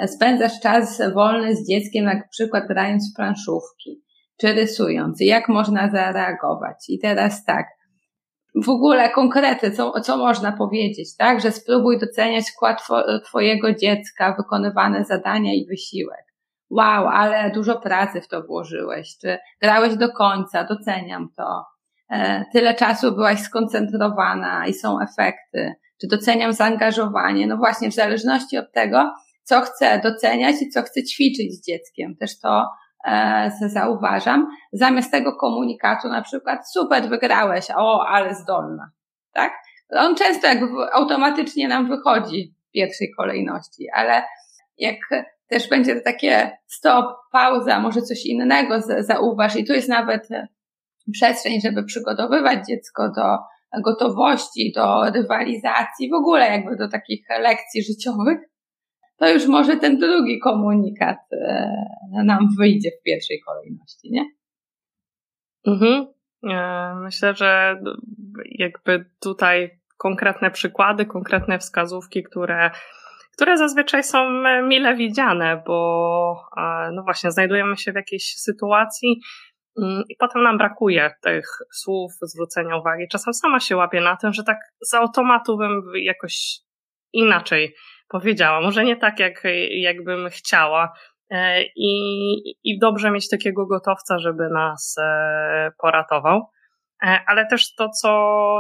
[0.08, 4.02] spędzasz czas wolny z dzieckiem, jak przykład grając w planszówki,
[4.42, 6.78] czy rysując, jak można zareagować.
[6.90, 7.68] I teraz tak,
[8.64, 11.42] w ogóle konkrety, co, co można powiedzieć, tak?
[11.42, 12.88] Że spróbuj doceniać wkład
[13.26, 16.32] Twojego dziecka, wykonywane zadania i wysiłek
[16.72, 21.66] wow, ale dużo pracy w to włożyłeś, czy grałeś do końca, doceniam to.
[22.10, 27.48] E, tyle czasu byłaś skoncentrowana i są efekty, czy doceniam zaangażowanie.
[27.48, 32.16] No właśnie, w zależności od tego, co chcę doceniać i co chcę ćwiczyć z dzieckiem.
[32.16, 32.68] Też to
[33.08, 34.48] e, zauważam.
[34.74, 38.92] Zamiast tego komunikatu na przykład, super, wygrałeś, o, ale zdolna.
[39.34, 39.54] Tak?
[39.90, 44.24] On często jakby automatycznie nam wychodzi w pierwszej kolejności, ale
[44.78, 44.98] jak
[45.48, 50.48] też będzie to takie stop, pauza, może coś innego zauważ i tu jest nawet e,
[51.12, 53.38] przestrzeń, żeby przygotowywać dziecko do
[53.80, 58.38] gotowości, do rywalizacji, w ogóle jakby do takich lekcji życiowych,
[59.22, 61.72] to już może ten drugi komunikat e,
[62.24, 64.26] nam wyjdzie w pierwszej kolejności, nie?
[65.68, 66.08] Mhm.
[66.50, 67.82] E, myślę, że
[68.46, 72.72] jakby tutaj konkretne przykłady, konkretne wskazówki, które
[73.36, 74.30] które zazwyczaj są
[74.64, 79.22] mile widziane, bo e, no właśnie znajdujemy się w jakiejś sytuacji
[79.82, 83.08] mm, i potem nam brakuje tych słów, zwrócenia uwagi.
[83.12, 86.60] Czasem sama się łapię na tym, że tak z automatu bym jakoś
[87.14, 87.76] inaczej
[88.12, 88.62] powiedziała.
[88.62, 90.94] Może nie tak, jak, jakbym chciała.
[91.30, 91.94] E, I,
[92.64, 96.42] I dobrze mieć takiego gotowca, żeby nas e, poratował.
[97.04, 98.10] E, ale też to, co,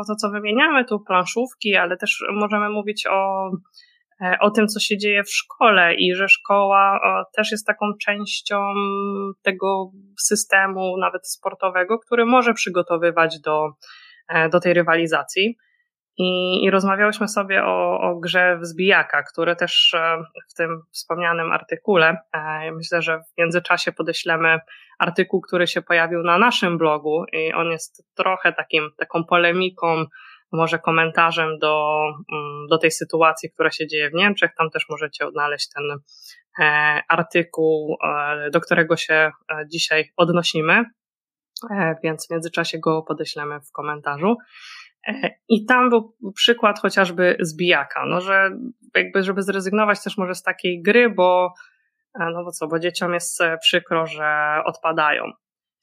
[0.07, 3.51] to, co wymieniamy tu, planszówki, ale też możemy mówić o,
[4.39, 6.99] o tym, co się dzieje w szkole i że szkoła
[7.35, 8.73] też jest taką częścią
[9.41, 13.69] tego systemu, nawet sportowego, który może przygotowywać do,
[14.51, 15.57] do tej rywalizacji.
[16.21, 22.17] I, I rozmawiałyśmy sobie o, o grze Wzbijaka, które też e, w tym wspomnianym artykule,
[22.33, 24.59] e, myślę, że w międzyczasie podeślemy
[24.99, 30.05] artykuł, który się pojawił na naszym blogu i on jest trochę takim, taką polemiką,
[30.51, 32.03] może komentarzem do,
[32.33, 34.51] mm, do tej sytuacji, która się dzieje w Niemczech.
[34.57, 35.83] Tam też możecie odnaleźć ten
[36.59, 37.97] e, artykuł,
[38.51, 39.31] do którego się
[39.71, 40.85] dzisiaj odnosimy,
[42.03, 44.37] więc w międzyczasie go podeślemy w komentarzu.
[45.49, 48.49] I tam był przykład chociażby zbijaka, no że
[48.95, 51.53] jakby, żeby zrezygnować też może z takiej gry, bo
[52.19, 55.23] e, no bo co, bo dzieciom jest e, przykro, że odpadają.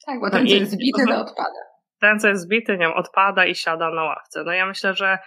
[0.05, 1.59] Tak, bo ten, co jest zbity, to odpada.
[1.99, 4.43] Ten, co jest zbity, nie wiem, odpada i siada na ławce.
[4.43, 5.17] No ja myślę, że,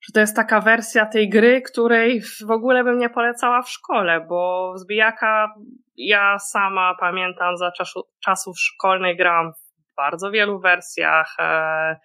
[0.00, 4.26] że to jest taka wersja tej gry, której w ogóle bym nie polecała w szkole,
[4.28, 5.54] bo zbijaka
[5.96, 11.96] ja sama pamiętam za czasu, czasów szkolnych grałam w bardzo wielu wersjach, e,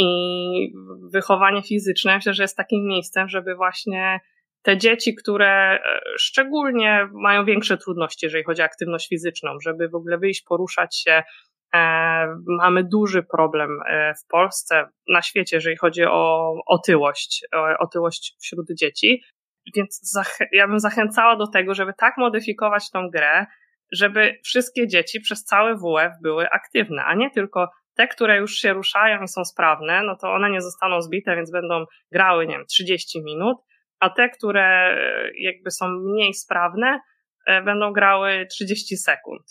[0.00, 0.72] i
[1.12, 4.20] wychowanie fizyczne myślę, że jest takim miejscem, żeby właśnie
[4.62, 9.94] te dzieci, które e, szczególnie mają większe trudności, jeżeli chodzi o aktywność fizyczną, żeby w
[9.94, 11.22] ogóle wyjść, poruszać się.
[11.74, 11.80] E,
[12.46, 18.66] mamy duży problem e, w Polsce, na świecie, jeżeli chodzi o otyłość, o otyłość wśród
[18.78, 19.22] dzieci.
[19.76, 20.18] Więc
[20.52, 23.46] ja bym zachęcała do tego, żeby tak modyfikować tą grę,
[23.92, 27.68] żeby wszystkie dzieci przez cały WF były aktywne, a nie tylko
[28.00, 31.50] te, które już się ruszają i są sprawne, no to one nie zostaną zbite, więc
[31.50, 33.58] będą grały, nie wiem, 30 minut,
[34.00, 37.00] a te, które e, jakby są mniej sprawne,
[37.46, 39.42] e, będą grały 30 sekund.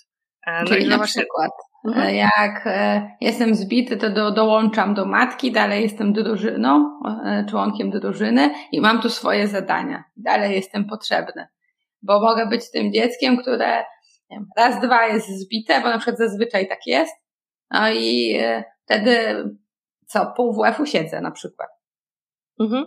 [0.48, 1.22] E, no Czyli na właśnie...
[1.22, 1.52] przykład,
[1.88, 2.16] mhm.
[2.16, 2.70] jak
[3.22, 7.00] jestem zbity, to do, dołączam do matki, dalej jestem drużyną,
[7.50, 10.04] członkiem drużyny i mam tu swoje zadania.
[10.18, 11.48] Dalej jestem potrzebny,
[12.02, 13.84] bo mogę być tym dzieckiem, które
[14.32, 17.29] wiem, raz, dwa jest zbite, bo na przykład zazwyczaj tak jest,
[17.72, 19.44] no i e, wtedy
[20.06, 21.70] co, pół WF-u siedzę na przykład.
[22.60, 22.86] Mhm.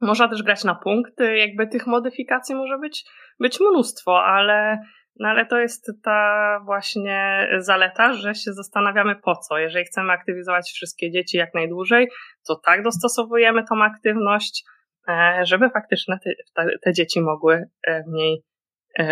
[0.00, 3.04] Można też grać na punkty, jakby tych modyfikacji może być,
[3.40, 4.78] być mnóstwo, ale,
[5.16, 9.58] no ale to jest ta właśnie zaleta, że się zastanawiamy po co.
[9.58, 12.08] Jeżeli chcemy aktywizować wszystkie dzieci jak najdłużej,
[12.46, 14.64] to tak dostosowujemy tą aktywność,
[15.08, 16.18] e, żeby faktycznie
[16.54, 18.42] te, te dzieci mogły e, w niej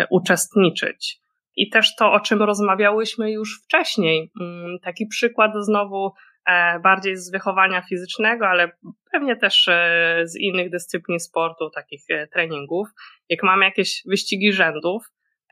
[0.09, 1.19] uczestniczyć.
[1.57, 6.11] I też to, o czym rozmawiałyśmy już wcześniej, mm, taki przykład znowu
[6.45, 8.71] e, bardziej z wychowania fizycznego, ale
[9.11, 12.87] pewnie też e, z innych dyscyplin sportu, takich e, treningów.
[13.29, 15.03] Jak mamy jakieś wyścigi rzędów,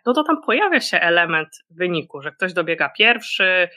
[0.06, 3.70] no to tam pojawia się element wyniku, że ktoś dobiega pierwszy,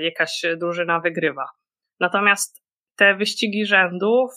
[0.00, 1.48] jakaś drużyna wygrywa.
[2.00, 2.62] Natomiast
[2.96, 4.30] te wyścigi rzędów,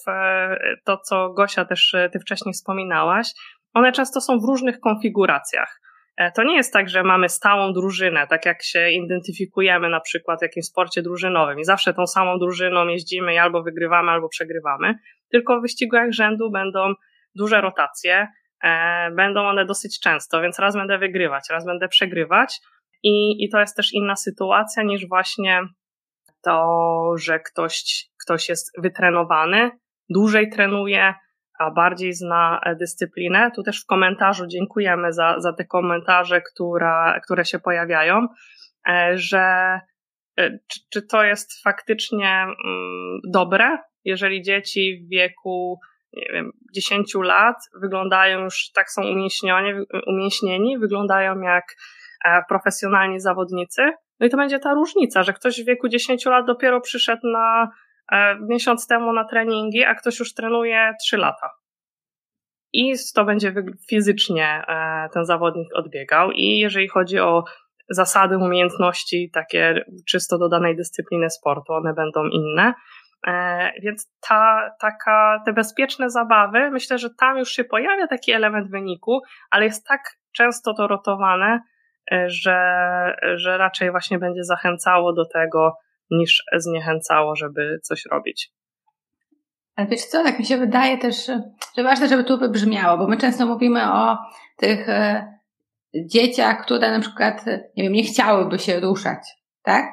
[0.86, 3.28] to co Gosia też ty wcześniej wspominałaś,
[3.74, 5.82] one często są w różnych konfiguracjach.
[6.18, 10.40] E, to nie jest tak, że mamy stałą drużynę, tak jak się identyfikujemy na przykład
[10.40, 11.60] w jakimś sporcie drużynowym.
[11.60, 14.96] I zawsze tą samą drużyną jeździmy i albo wygrywamy, albo przegrywamy,
[15.32, 16.94] tylko w wyścigach rzędu będą
[17.36, 18.28] duże rotacje,
[18.64, 22.60] e, będą one dosyć często, więc raz będę wygrywać, raz będę przegrywać.
[23.04, 25.62] I, i to jest też inna sytuacja niż właśnie
[26.44, 29.72] to, że ktoś, ktoś jest wytrenowany,
[30.10, 31.14] dłużej trenuje,
[31.60, 33.52] a bardziej zna e, dyscyplinę.
[33.56, 38.28] Tu też w komentarzu dziękujemy za, za te komentarze, która, które się pojawiają,
[38.90, 39.80] e, że
[40.38, 45.80] e, czy, czy to jest faktycznie mm, dobre, jeżeli dzieci w wieku
[46.14, 49.72] nie wiem, 10 lat wyglądają już, tak są umięśnieni,
[50.08, 51.76] umięśnieni wyglądają jak
[52.50, 53.82] profesjonalni zawodnicy.
[54.20, 57.70] No i to będzie ta różnica, że ktoś w wieku 10 lat dopiero przyszedł na
[58.50, 61.50] miesiąc temu na treningi, a ktoś już trenuje 3 lata.
[62.74, 63.54] I to będzie
[63.90, 66.32] fizycznie e, ten zawodnik odbiegał.
[66.32, 67.44] I jeżeli chodzi o
[67.90, 72.74] zasady, umiejętności takie czysto do danej dyscypliny sportu, one będą inne.
[73.28, 78.72] E, więc ta, taka, te bezpieczne zabawy, myślę, że tam już się pojawia taki element
[78.72, 80.02] wyniku, ale jest tak
[80.36, 81.60] często to rotowane,
[82.26, 82.60] że,
[83.36, 85.74] że raczej właśnie będzie zachęcało do tego,
[86.12, 88.52] niż zniechęcało, żeby coś robić.
[89.76, 91.26] Ale wiesz co, tak mi się wydaje też,
[91.78, 94.18] że ważne, żeby tu wybrzmiało, bo my często mówimy o
[94.58, 95.34] tych e,
[96.06, 99.28] dzieciach, które na przykład, nie wiem, nie chciałyby się ruszać,
[99.64, 99.86] tak?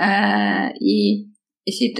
[0.00, 1.24] E, I
[1.66, 1.94] jeśli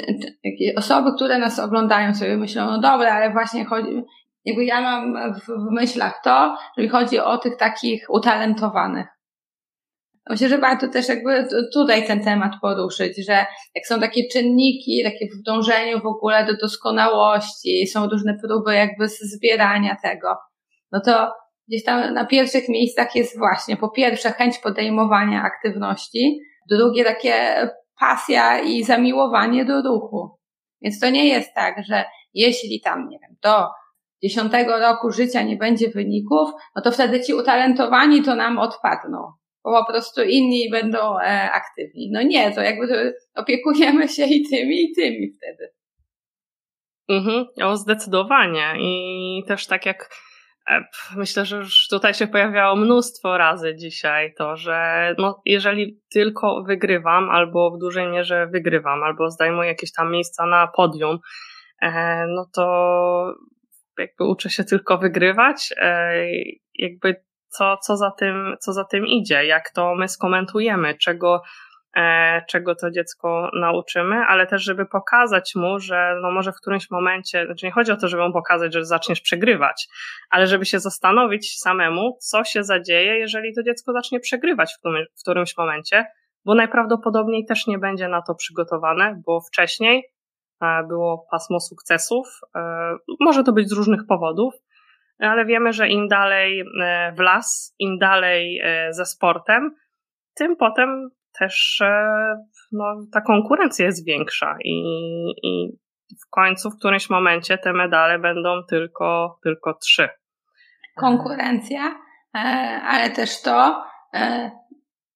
[0.76, 4.02] osoby, które nas oglądają sobie myślą, no dobra, ale właśnie chodzi,
[4.44, 9.06] jakby ja mam w, myślach to, jeżeli chodzi o tych takich utalentowanych.
[10.30, 15.26] Myślę, że warto też jakby tutaj ten temat poruszyć, że jak są takie czynniki, takie
[15.26, 20.36] w dążeniu w ogóle do doskonałości, są różne próby jakby zbierania tego,
[20.92, 21.32] no to
[21.68, 27.68] gdzieś tam na pierwszych miejscach jest właśnie po pierwsze chęć podejmowania aktywności, drugie takie
[28.00, 30.38] pasja i zamiłowanie do ruchu.
[30.82, 32.04] Więc to nie jest tak, że
[32.34, 33.68] jeśli tam, nie wiem, do
[34.22, 39.32] dziesiątego roku życia nie będzie wyników, no to wtedy ci utalentowani to nam odpadną
[39.64, 42.10] bo po prostu inni będą e, aktywni.
[42.12, 45.72] No nie, to jakby opiekujemy się i tymi, i tymi wtedy.
[47.08, 48.74] Mhm, o, zdecydowanie.
[48.78, 50.10] I też tak jak
[50.70, 50.84] e,
[51.16, 57.30] myślę, że już tutaj się pojawiało mnóstwo razy dzisiaj to, że no, jeżeli tylko wygrywam,
[57.30, 61.18] albo w dużej mierze wygrywam, albo zdejmuję jakieś tam miejsca na podium,
[61.82, 63.34] e, no to
[63.98, 65.74] jakby uczę się tylko wygrywać.
[66.74, 71.42] Jakby co, co, za tym, co za tym idzie, jak to my skomentujemy, czego,
[71.96, 76.90] e, czego to dziecko nauczymy, ale też, żeby pokazać mu, że no może w którymś
[76.90, 79.88] momencie, znaczy nie chodzi o to, żeby mu pokazać, że zaczniesz przegrywać,
[80.30, 85.04] ale żeby się zastanowić samemu, co się zadzieje, jeżeli to dziecko zacznie przegrywać w, którym,
[85.18, 86.06] w którymś momencie,
[86.44, 90.04] bo najprawdopodobniej też nie będzie na to przygotowane, bo wcześniej
[90.62, 92.26] e, było pasmo sukcesów.
[92.56, 92.60] E,
[93.20, 94.54] może to być z różnych powodów,
[95.18, 99.74] ale wiemy, że im dalej e, w las, im dalej e, ze sportem,
[100.34, 102.36] tym potem też e,
[102.72, 104.82] no, ta konkurencja jest większa i,
[105.42, 105.78] i
[106.26, 110.08] w końcu w którymś momencie te medale będą tylko, tylko trzy.
[110.96, 111.94] Konkurencja,
[112.84, 113.84] ale też to,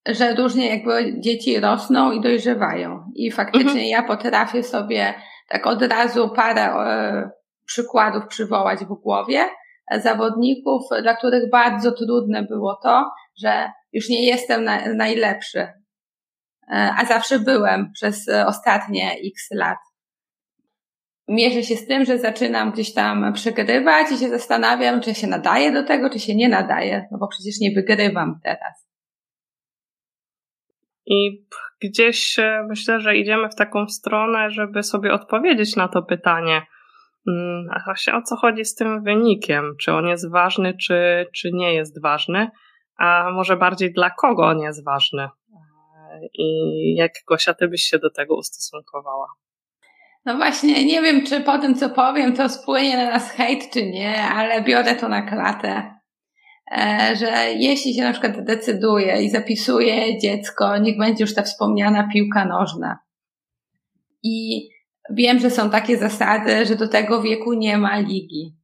[0.07, 3.11] że różnie jakby dzieci rosną i dojrzewają.
[3.15, 3.87] I faktycznie mhm.
[3.87, 5.15] ja potrafię sobie
[5.49, 6.75] tak od razu parę
[7.67, 9.49] przykładów przywołać w głowie,
[10.01, 13.11] zawodników, dla których bardzo trudne było to,
[13.43, 19.79] że już nie jestem na, najlepszy, e, a zawsze byłem przez ostatnie x lat.
[21.29, 25.73] Mierzę się z tym, że zaczynam gdzieś tam przegrywać i się zastanawiam, czy się nadaje
[25.73, 28.93] do tego, czy się nie nadaje, no bo przecież nie wygrywam teraz.
[31.07, 31.47] I
[31.83, 36.63] gdzieś e, myślę, że idziemy w taką stronę, żeby sobie odpowiedzieć na to pytanie
[37.71, 39.75] a właśnie o co chodzi z tym wynikiem?
[39.81, 42.51] Czy on jest ważny, czy, czy nie jest ważny?
[42.99, 45.29] A może bardziej dla kogo on jest ważny?
[46.35, 46.47] I
[46.95, 49.27] jak Gosia, ty byś się do tego ustosunkowała?
[50.25, 53.91] No właśnie, nie wiem, czy po tym, co powiem, to spłynie na nas hejt, czy
[53.91, 55.95] nie, ale biorę to na klatę.
[56.79, 62.09] E, że jeśli się na przykład decyduje i zapisuje dziecko, niech będzie już ta wspomniana
[62.13, 62.99] piłka nożna.
[64.23, 64.69] I
[65.11, 68.57] Wiem, że są takie zasady, że do tego wieku nie ma ligi.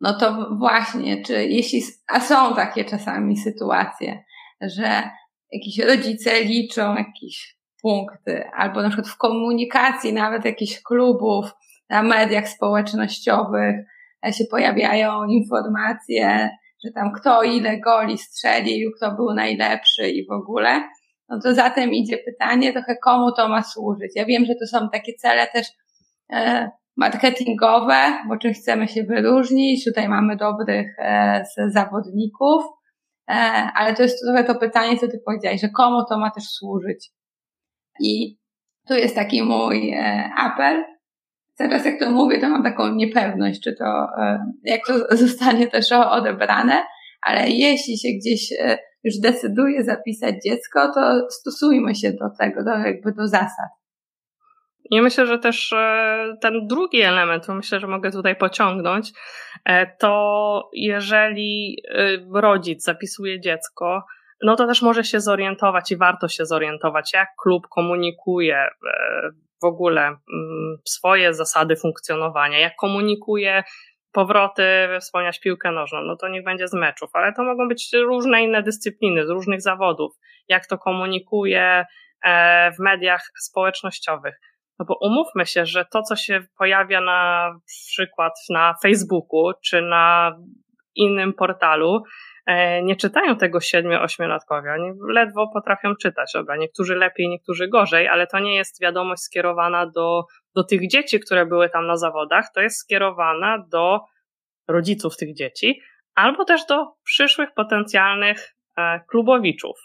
[0.00, 4.24] No to właśnie, czy jeśli, a są takie czasami sytuacje,
[4.60, 5.10] że
[5.52, 11.54] jakieś rodzice liczą jakieś punkty, albo na przykład w komunikacji nawet jakichś klubów,
[11.90, 13.76] na mediach społecznościowych
[14.32, 16.50] się pojawiają informacje,
[16.84, 20.82] że tam kto ile goli strzelił, kto był najlepszy i w ogóle
[21.30, 24.12] no to zatem idzie pytanie trochę komu to ma służyć.
[24.14, 25.66] Ja wiem, że to są takie cele też
[26.32, 32.64] e, marketingowe, bo czym chcemy się wyróżnić, tutaj mamy dobrych e, zawodników,
[33.28, 33.32] e,
[33.74, 37.10] ale to jest trochę to pytanie, co ty powiedziałeś, że komu to ma też służyć.
[38.00, 38.38] I
[38.88, 39.94] tu jest taki mój
[40.38, 40.84] apel.
[41.58, 44.06] Teraz jak to mówię, to mam taką niepewność, czy to,
[44.64, 44.92] jak to
[45.26, 46.82] zostanie też odebrane,
[47.22, 48.52] ale jeśli się gdzieś
[49.04, 53.68] już decyduje zapisać dziecko, to stosujmy się do tego, do, jakby do zasad.
[54.90, 59.12] I myślę, że też e, ten drugi element, myślę, że mogę tutaj pociągnąć,
[59.64, 61.82] e, to jeżeli
[62.34, 64.04] rodzic zapisuje dziecko,
[64.42, 68.68] no to też może się zorientować i warto się zorientować, jak klub komunikuje
[69.62, 70.18] w ogóle mm,
[70.84, 73.62] swoje zasady funkcjonowania, jak komunikuje
[74.12, 74.62] powroty,
[75.00, 78.62] wspomniałaś piłkę nożną, no to niech będzie z meczów, ale to mogą być różne inne
[78.62, 80.12] dyscypliny, z różnych zawodów,
[80.48, 81.84] jak to komunikuje
[82.24, 84.40] e, w mediach społecznościowych.
[84.78, 90.36] No bo umówmy się, że to, co się pojawia na przykład na Facebooku czy na
[90.94, 92.02] innym portalu,
[92.82, 94.74] nie czytają tego 7-8-latkowie.
[94.74, 96.30] Oni ledwo potrafią czytać.
[96.34, 100.24] Dobra, niektórzy lepiej, niektórzy gorzej, ale to nie jest wiadomość skierowana do
[100.54, 104.00] do tych dzieci, które były tam na zawodach, to jest skierowana do
[104.68, 105.80] rodziców tych dzieci,
[106.14, 109.78] albo też do przyszłych potencjalnych e, klubowiczów.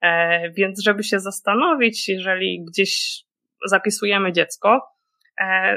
[0.00, 3.22] E, więc, żeby się zastanowić, jeżeli gdzieś
[3.66, 4.94] zapisujemy dziecko,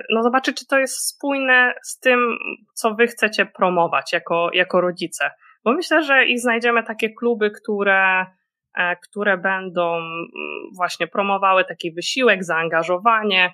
[0.10, 2.38] no zobaczyć, czy to jest spójne z tym,
[2.74, 5.32] co wy chcecie promować jako, jako rodzice.
[5.68, 8.26] Bo myślę, że i znajdziemy takie kluby, które,
[9.04, 10.28] które będą mm,
[10.78, 13.54] właśnie promowały taki wysiłek, zaangażowanie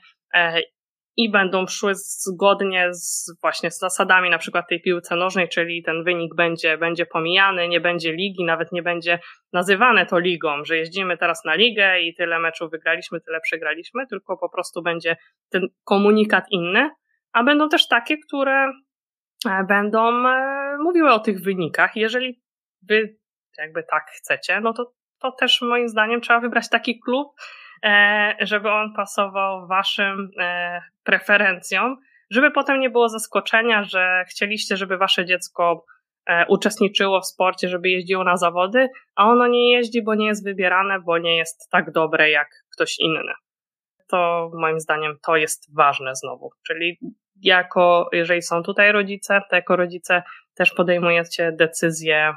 [1.17, 6.03] i będą szły zgodnie z właśnie z zasadami na przykład tej piłce nożnej, czyli ten
[6.03, 9.19] wynik będzie, będzie pomijany, nie będzie ligi, nawet nie będzie
[9.53, 14.37] nazywane to ligą, że jeździmy teraz na ligę i tyle meczów wygraliśmy, tyle przegraliśmy, tylko
[14.37, 15.17] po prostu będzie
[15.49, 16.89] ten komunikat inny,
[17.33, 18.73] a będą też takie, które e,
[19.67, 21.95] będą e, mówiły o tych wynikach.
[21.95, 22.41] Jeżeli
[22.81, 23.17] wy
[23.57, 27.35] jakby tak chcecie, no to, to też moim zdaniem trzeba wybrać taki klub,
[27.83, 31.97] E, żeby on pasował waszym e, preferencjom,
[32.29, 35.85] żeby potem nie było zaskoczenia, że chcieliście, żeby wasze dziecko
[36.25, 40.43] e, uczestniczyło w sporcie, żeby jeździło na zawody, a ono nie jeździ, bo nie jest
[40.43, 43.33] wybierane, bo nie jest tak dobre jak ktoś inny.
[44.07, 46.49] To moim zdaniem to jest ważne znowu.
[46.67, 46.99] Czyli
[47.43, 50.23] jako, jeżeli są tutaj rodzice, to jako rodzice
[50.55, 52.33] też podejmujecie decyzje.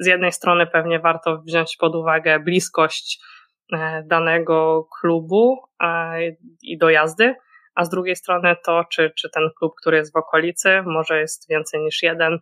[0.00, 3.20] Z jednej strony pewnie warto wziąć pod uwagę bliskość
[3.72, 6.18] E, danego klubu e,
[6.62, 7.34] i do jazdy,
[7.74, 11.48] a z drugiej strony to, czy, czy ten klub, który jest w okolicy, może jest
[11.48, 12.38] więcej niż jeden,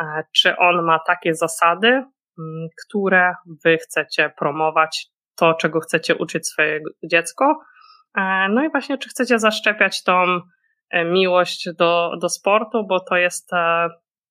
[0.00, 2.04] e, czy on ma takie zasady,
[2.86, 3.34] które
[3.64, 7.60] wy chcecie promować, to, czego chcecie uczyć swoje dziecko.
[8.50, 10.40] No i właśnie, czy chcecie zaszczepiać tą
[10.92, 13.50] miłość do, do sportu, bo to jest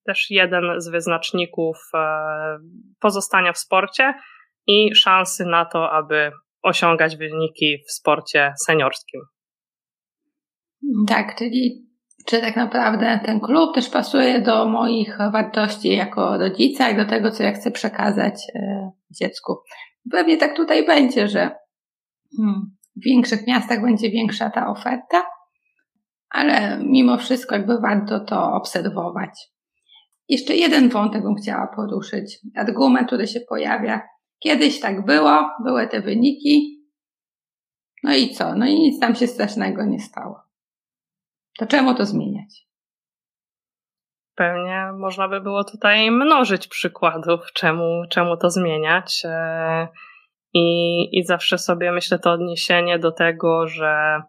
[0.06, 1.78] też jeden z wyznaczników
[3.00, 4.14] pozostania w sporcie
[4.68, 6.32] i szansy na to, aby
[6.64, 9.22] osiągać wyniki w sporcie seniorskim.
[11.08, 11.94] Tak, czyli
[12.26, 17.32] czy tak naprawdę ten klub też pasuje do moich wartości jako rodzica i do tego,
[17.32, 19.56] co ja chcę przekazać e, dziecku.
[20.12, 21.52] Pewnie tak tutaj będzie, że
[22.38, 22.62] hmm,
[22.96, 25.24] w większych miastach będzie większa ta oferta,
[26.34, 29.50] ale mimo wszystko jakby warto to obserwować.
[30.30, 32.40] Jeszcze jeden wątek bym chciała poruszyć.
[32.56, 34.02] Argument, który się pojawia,
[34.44, 36.84] Kiedyś tak było, były te wyniki.
[38.04, 38.56] No i co?
[38.56, 40.44] No i nic tam się strasznego nie stało.
[41.58, 42.68] To czemu to zmieniać?
[44.36, 49.22] Pewnie można by było tutaj mnożyć przykładów, czemu, czemu to zmieniać.
[49.26, 49.88] E,
[50.54, 54.22] I, I zawsze sobie myślę to odniesienie do tego, że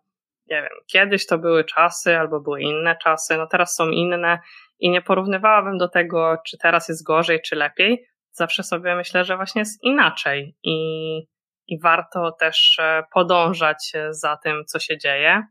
[0.50, 4.38] nie wiem, kiedyś to były czasy albo były inne czasy, no teraz są inne
[4.78, 9.36] i nie porównywałabym do tego, czy teraz jest gorzej, czy lepiej, zawsze sobie myślę, że
[9.36, 11.18] właśnie jest inaczej i,
[11.66, 15.42] i warto też e, podążać za tym, co się dzieje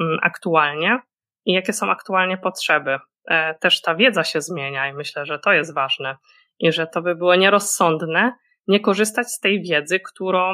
[0.00, 1.00] mm, aktualnie
[1.44, 2.98] i jakie są aktualnie potrzeby.
[3.28, 6.16] E, też ta wiedza się zmienia i myślę, że to jest ważne
[6.58, 8.32] i że to by było nierozsądne
[8.68, 10.52] nie korzystać z tej wiedzy, którą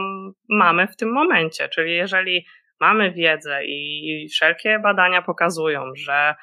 [0.49, 1.68] mamy w tym momencie.
[1.68, 2.47] Czyli jeżeli
[2.83, 6.35] mamy wiedzę i wszelkie badania pokazują, że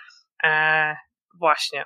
[0.44, 0.96] e,
[1.40, 1.86] właśnie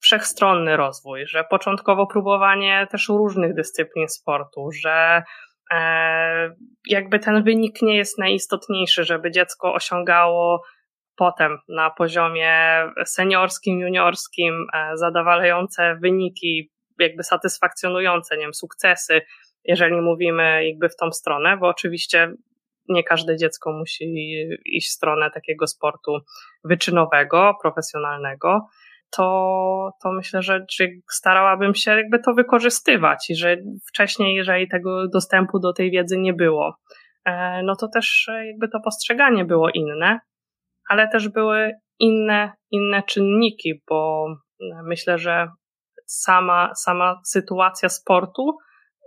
[0.00, 5.22] wszechstronny rozwój, że początkowo próbowanie też różnych dyscyplin sportu, że
[5.72, 6.54] e,
[6.86, 10.62] jakby ten wynik nie jest najistotniejszy, żeby dziecko osiągało
[11.16, 19.22] potem na poziomie seniorskim, juniorskim e, zadowalające wyniki, jakby satysfakcjonujące, nie wiem, sukcesy,
[19.64, 22.32] jeżeli mówimy jakby w tą stronę, bo oczywiście
[22.88, 24.14] nie każde dziecko musi
[24.64, 26.18] iść w stronę takiego sportu
[26.64, 28.68] wyczynowego, profesjonalnego
[29.10, 30.66] to, to myślę, że
[31.10, 33.56] starałabym się jakby to wykorzystywać i że
[33.88, 36.76] wcześniej, jeżeli tego dostępu do tej wiedzy nie było,
[37.24, 40.20] e, no to też jakby to postrzeganie było inne,
[40.88, 44.26] ale też były inne, inne czynniki, bo
[44.84, 45.48] myślę, że
[46.06, 48.56] sama, sama sytuacja sportu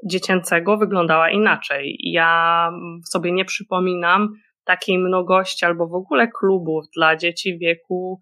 [0.06, 1.98] dziecięcego wyglądała inaczej.
[2.00, 2.72] Ja
[3.06, 4.34] sobie nie przypominam
[4.64, 8.20] takiej mnogości albo w ogóle klubów dla dzieci w wieku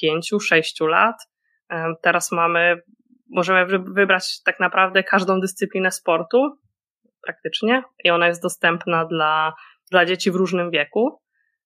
[0.00, 1.16] pięciu, sześciu lat.
[2.02, 2.82] Teraz mamy,
[3.30, 6.58] możemy wybrać tak naprawdę każdą dyscyplinę sportu
[7.26, 9.52] praktycznie i ona jest dostępna dla,
[9.90, 11.20] dla dzieci w różnym wieku.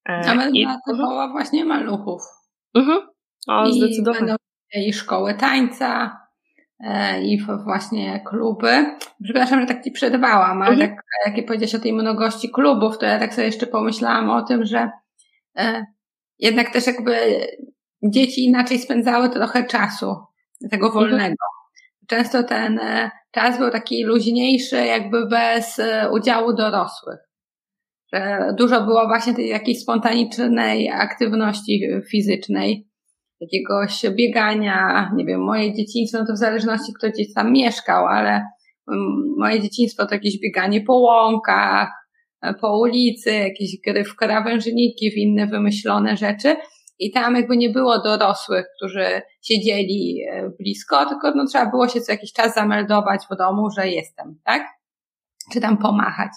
[0.08, 2.22] Nawet I, dla uh właśnie maluchów.
[2.74, 3.00] Mhm.
[3.48, 4.20] O, I zdecydowanie.
[4.20, 4.36] Będą
[4.74, 6.25] i szkoły tańca, e,
[7.22, 8.96] i właśnie kluby.
[9.24, 10.96] Przepraszam, że tak ci przerwałam, ale mhm.
[11.24, 14.64] tak, jak powiedziałeś o tej mnogości klubów, to ja tak sobie jeszcze pomyślałam o tym,
[14.64, 14.90] że
[15.58, 15.86] e,
[16.38, 17.46] jednak też jakby
[18.02, 20.16] dzieci inaczej spędzały trochę czasu,
[20.70, 21.04] tego mhm.
[21.04, 21.44] wolnego.
[22.06, 27.18] Często ten e, czas był taki luźniejszy, jakby bez e, udziału dorosłych.
[28.58, 32.88] Dużo było właśnie tej jakiejś spontanicznej aktywności fizycznej,
[33.40, 38.30] jakiegoś biegania, nie wiem, moje dzieciństwo, no to w zależności kto gdzieś tam mieszkał, ale
[38.92, 41.88] mm, moje dzieciństwo to jakieś bieganie po łąkach,
[42.60, 46.56] po ulicy, jakieś gry w krawężniki, w inne wymyślone rzeczy.
[46.98, 52.00] I tam jakby nie było dorosłych, którzy siedzieli e, blisko, tylko no, trzeba było się
[52.00, 54.66] co jakiś czas zameldować w domu, że jestem, tak?
[55.52, 56.30] Czy tam pomachać.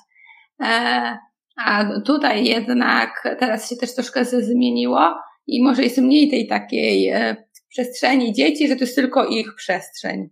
[0.64, 1.18] E,
[1.66, 5.16] a tutaj jednak teraz się też troszkę zmieniło
[5.56, 7.36] i może jest mniej tej takiej e,
[7.70, 10.30] przestrzeni dzieci, że to jest tylko ich przestrzeń.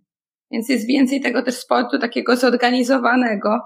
[0.50, 3.60] Więc jest więcej tego też sportu takiego zorganizowanego,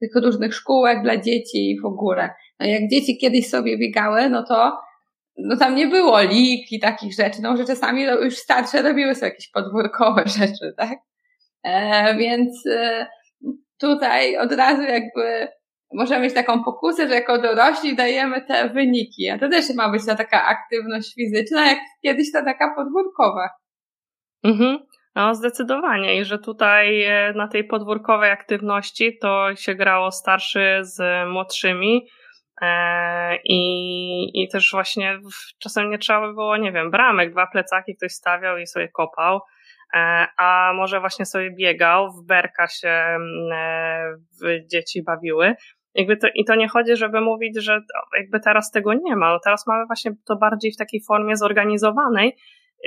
[0.00, 2.30] tych różnych szkółek dla dzieci i w ogóle.
[2.60, 4.78] No jak dzieci kiedyś sobie biegały, no to
[5.36, 9.26] no tam nie było lig i takich rzeczy, no że czasami już starsze robiły sobie
[9.26, 10.98] jakieś podwórkowe rzeczy, tak?
[11.62, 13.06] E, więc e,
[13.78, 15.48] tutaj od razu jakby
[15.94, 20.06] możemy mieć taką pokusę, że jako dorośli dajemy te wyniki, a to też ma być
[20.06, 23.48] ta taka aktywność fizyczna, jak kiedyś ta taka podwórkowa.
[24.44, 24.78] Mhm.
[25.14, 26.20] No, zdecydowanie.
[26.20, 32.08] I że tutaj e, na tej podwórkowej aktywności to się grało starszy z młodszymi.
[32.62, 35.18] E, I, I też właśnie
[35.58, 39.40] czasem nie trzeba było, nie wiem, bramek, dwa plecaki ktoś stawiał i sobie kopał,
[39.94, 43.18] e, a może właśnie sobie biegał, w berka się
[44.42, 45.54] w dzieci bawiły.
[45.94, 47.80] Jakby to, I to nie chodzi, żeby mówić, że
[48.18, 49.32] jakby teraz tego nie ma.
[49.32, 52.36] No teraz mamy właśnie to bardziej w takiej formie zorganizowanej,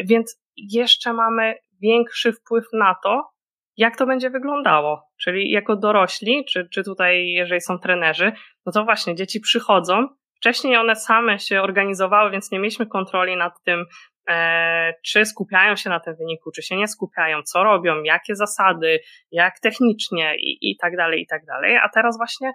[0.03, 3.35] więc jeszcze mamy większy wpływ na to,
[3.77, 5.01] jak to będzie wyglądało.
[5.21, 8.31] Czyli jako dorośli, czy, czy tutaj, jeżeli są trenerzy,
[8.65, 10.07] no to właśnie dzieci przychodzą.
[10.35, 13.85] Wcześniej one same się organizowały, więc nie mieliśmy kontroli nad tym,
[14.29, 18.99] e, czy skupiają się na tym wyniku, czy się nie skupiają, co robią, jakie zasady,
[19.31, 21.77] jak technicznie i, i tak dalej, i tak dalej.
[21.77, 22.51] A teraz właśnie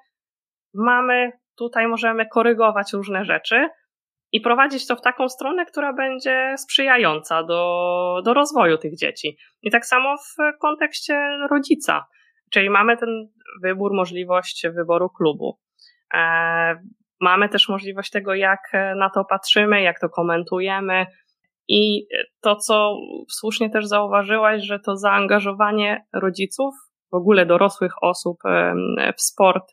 [0.74, 3.68] mamy, tutaj możemy korygować różne rzeczy,
[4.32, 9.36] i prowadzić to w taką stronę, która będzie sprzyjająca do, do rozwoju tych dzieci.
[9.62, 11.14] I tak samo w kontekście
[11.50, 12.06] rodzica,
[12.50, 13.28] czyli mamy ten
[13.62, 15.58] wybór, możliwość wyboru klubu.
[16.14, 16.82] E,
[17.20, 18.60] mamy też możliwość tego, jak
[18.96, 21.06] na to patrzymy, jak to komentujemy.
[21.68, 22.06] I
[22.40, 22.96] to, co
[23.28, 26.74] słusznie też zauważyłaś, że to zaangażowanie rodziców,
[27.12, 28.36] w ogóle dorosłych osób
[29.16, 29.64] w sport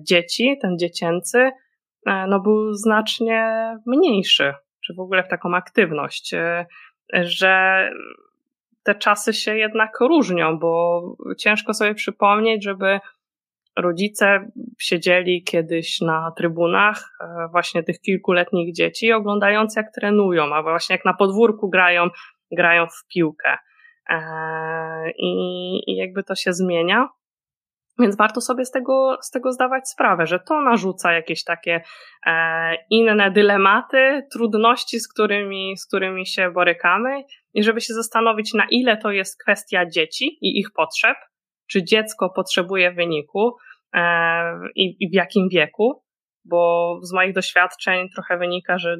[0.00, 1.50] dzieci, ten dziecięcy,
[2.06, 3.56] E, no był znacznie
[3.86, 4.54] mniejszy,
[4.86, 6.66] czy w ogóle w taką aktywność, e,
[7.12, 7.90] że
[8.82, 11.02] te czasy się jednak różnią, bo
[11.38, 13.00] ciężko sobie przypomnieć, żeby
[13.76, 20.96] rodzice siedzieli kiedyś na trybunach e, właśnie tych kilkuletnich dzieci, oglądając jak trenują, a właśnie
[20.96, 22.08] jak na podwórku grają,
[22.52, 23.56] grają w piłkę.
[25.18, 27.08] I jakby to się zmienia.
[27.98, 31.82] Więc warto sobie z tego, z tego zdawać sprawę, że to narzuca jakieś takie
[32.26, 37.22] e, inne dylematy, trudności, z którymi, z którymi się borykamy,
[37.54, 41.16] i żeby się zastanowić, na ile to jest kwestia dzieci i ich potrzeb,
[41.70, 43.56] czy dziecko potrzebuje wyniku
[43.94, 44.00] e,
[44.74, 46.02] i, i w jakim wieku,
[46.44, 48.96] bo z moich doświadczeń trochę wynika, że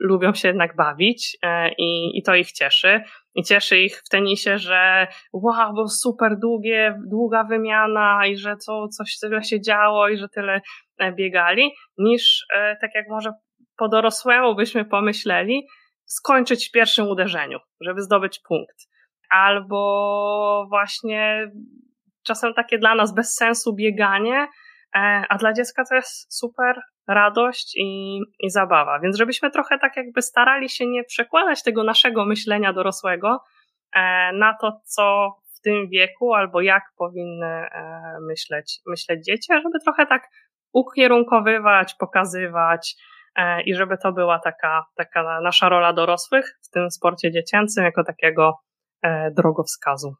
[0.00, 3.00] lubią się jednak bawić e, i, i to ich cieszy.
[3.34, 8.88] I cieszy ich w tenisie, że wow, bo super długie, długa wymiana i że co,
[8.88, 10.60] coś tyle się działo i że tyle
[10.98, 13.32] e, biegali, niż e, tak jak może
[13.76, 15.66] po dorosłemu byśmy pomyśleli,
[16.04, 18.76] skończyć w pierwszym uderzeniu, żeby zdobyć punkt.
[19.30, 21.50] Albo właśnie
[22.26, 24.48] czasem takie dla nas bez sensu bieganie,
[25.28, 29.00] a dla dziecka to jest super radość i, i zabawa.
[29.00, 33.40] Więc żebyśmy trochę tak jakby starali się nie przekładać tego naszego myślenia dorosłego
[33.94, 39.60] e, na to, co w tym wieku albo jak powinny e, myśleć, myśleć dzieci, a
[39.60, 40.28] żeby trochę tak
[40.72, 42.94] ukierunkowywać, pokazywać
[43.36, 48.04] e, i żeby to była taka, taka nasza rola dorosłych w tym sporcie dziecięcym jako
[48.04, 48.58] takiego
[49.36, 50.14] drogowskazu.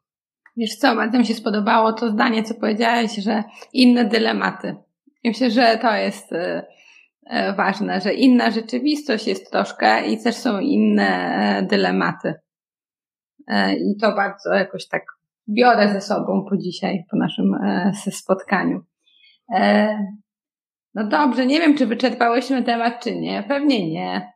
[0.57, 4.75] Wiesz co, bardzo mi się spodobało to zdanie, co powiedziałeś, że inne dylematy.
[5.23, 6.33] Myślę, że to jest
[7.57, 12.33] ważne, że inna rzeczywistość jest troszkę i też są inne e, dylematy.
[13.47, 15.03] E, I to bardzo jakoś tak
[15.49, 17.55] biorę ze sobą po dzisiaj, po naszym
[18.11, 18.81] spotkaniu.
[20.93, 23.43] No dobrze, nie wiem, czy wyczerpałyśmy temat, czy nie.
[23.43, 24.31] Pewnie nie.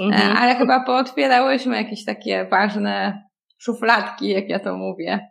[0.00, 0.36] Mhm.
[0.36, 3.22] Ale chyba pootwierałyśmy jakieś takie ważne
[3.58, 5.30] szufladki, jak ja to mówię.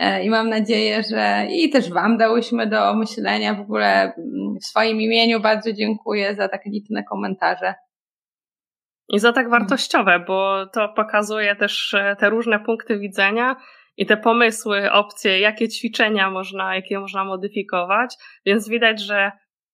[0.00, 3.54] E, I mam nadzieję, że i też Wam dałyśmy do myślenia.
[3.54, 7.74] W ogóle mm, w swoim imieniu bardzo dziękuję za takie liczne komentarze.
[9.08, 13.56] I za tak wartościowe, bo to pokazuje też e, te różne punkty widzenia
[13.96, 18.14] i te pomysły, opcje, jakie ćwiczenia można, jakie można modyfikować.
[18.46, 19.32] Więc widać, że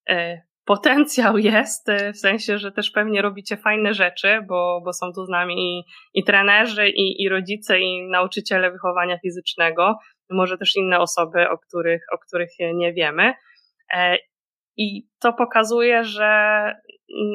[0.09, 5.25] e, potencjał jest, w sensie, że też pewnie robicie fajne rzeczy, bo, bo są tu
[5.25, 9.99] z nami i, i trenerzy, i, i rodzice, i nauczyciele wychowania fizycznego,
[10.31, 13.35] może też inne osoby, o których, o których nie wiemy.
[14.77, 16.73] I to pokazuje, że,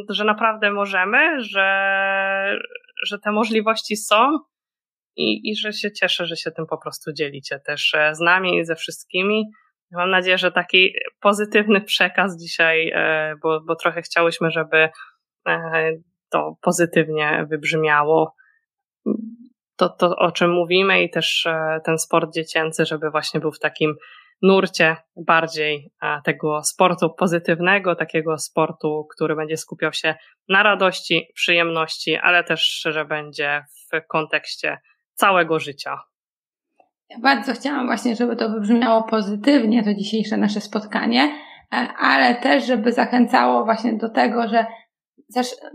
[0.09, 2.59] że naprawdę możemy, że,
[3.05, 4.39] że te możliwości są
[5.15, 8.65] i, i że się cieszę, że się tym po prostu dzielicie też z nami i
[8.65, 9.45] ze wszystkimi.
[9.91, 14.89] Mam nadzieję, że taki pozytywny przekaz dzisiaj, e, bo, bo trochę chciałyśmy, żeby
[15.47, 15.91] e,
[16.29, 18.35] to pozytywnie wybrzmiało.
[19.82, 23.59] To, to, o czym mówimy, i też e, ten sport dziecięcy, żeby właśnie był w
[23.59, 23.95] takim
[24.41, 25.91] nurcie bardziej
[26.23, 30.15] tego sportu pozytywnego, takiego sportu, który będzie skupiał się
[30.49, 34.77] na radości, przyjemności, ale też, że będzie w kontekście
[35.13, 35.99] całego życia.
[37.09, 41.23] Ja bardzo chciałam właśnie, żeby to wybrzmiało pozytywnie, to dzisiejsze nasze spotkanie,
[41.73, 44.65] e, ale też, żeby zachęcało właśnie do tego, że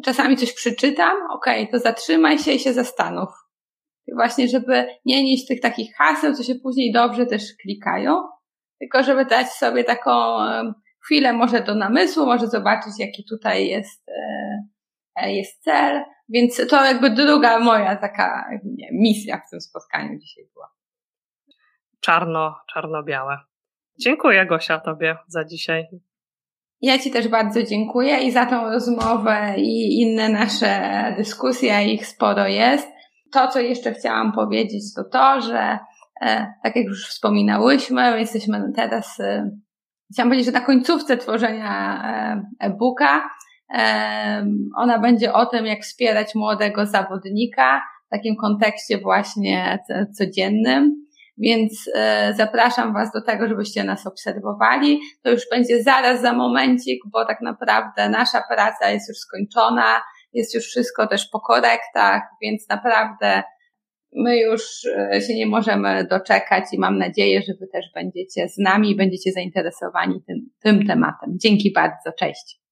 [0.04, 3.45] czasami coś przeczytam, okej, okay, to zatrzymaj się i się zastanów.
[4.16, 8.22] Właśnie, żeby nie nieść tych takich haseł, co się później dobrze też klikają,
[8.78, 10.38] tylko żeby dać sobie taką
[11.04, 14.64] chwilę może do namysłu, może zobaczyć, jaki tutaj jest, e,
[15.16, 16.02] e, jest cel.
[16.28, 20.76] Więc to jakby druga moja taka nie, misja w tym spotkaniu dzisiaj była
[22.06, 23.38] czarno, czarno-białe.
[23.98, 25.86] Dziękuję Gosia Tobie za dzisiaj.
[26.80, 32.46] Ja Ci też bardzo dziękuję i za tą rozmowę i inne nasze dyskusje, ich sporo
[32.46, 32.88] jest.
[33.36, 35.78] To, co jeszcze chciałam powiedzieć, to to, że
[36.20, 39.50] e, tak jak już wspominałyśmy, jesteśmy teraz, e,
[40.12, 43.30] chciałam powiedzieć, że na końcówce tworzenia e, e-booka.
[44.76, 49.78] Ona będzie o tym, jak wspierać młodego zawodnika w takim kontekście właśnie
[50.18, 51.06] codziennym.
[51.38, 51.90] Więc
[52.34, 55.00] zapraszam Was do tego, żebyście nas obserwowali.
[55.22, 60.02] To już będzie zaraz za momencik, bo tak naprawdę nasza praca jest już skończona,
[60.36, 63.42] jest już wszystko też po korektach, więc naprawdę
[64.12, 68.58] my już e, się nie możemy doczekać i mam nadzieję, że Wy też będziecie z
[68.58, 71.38] nami i będziecie zainteresowani tym, tym tematem.
[71.42, 72.65] Dzięki bardzo, cześć.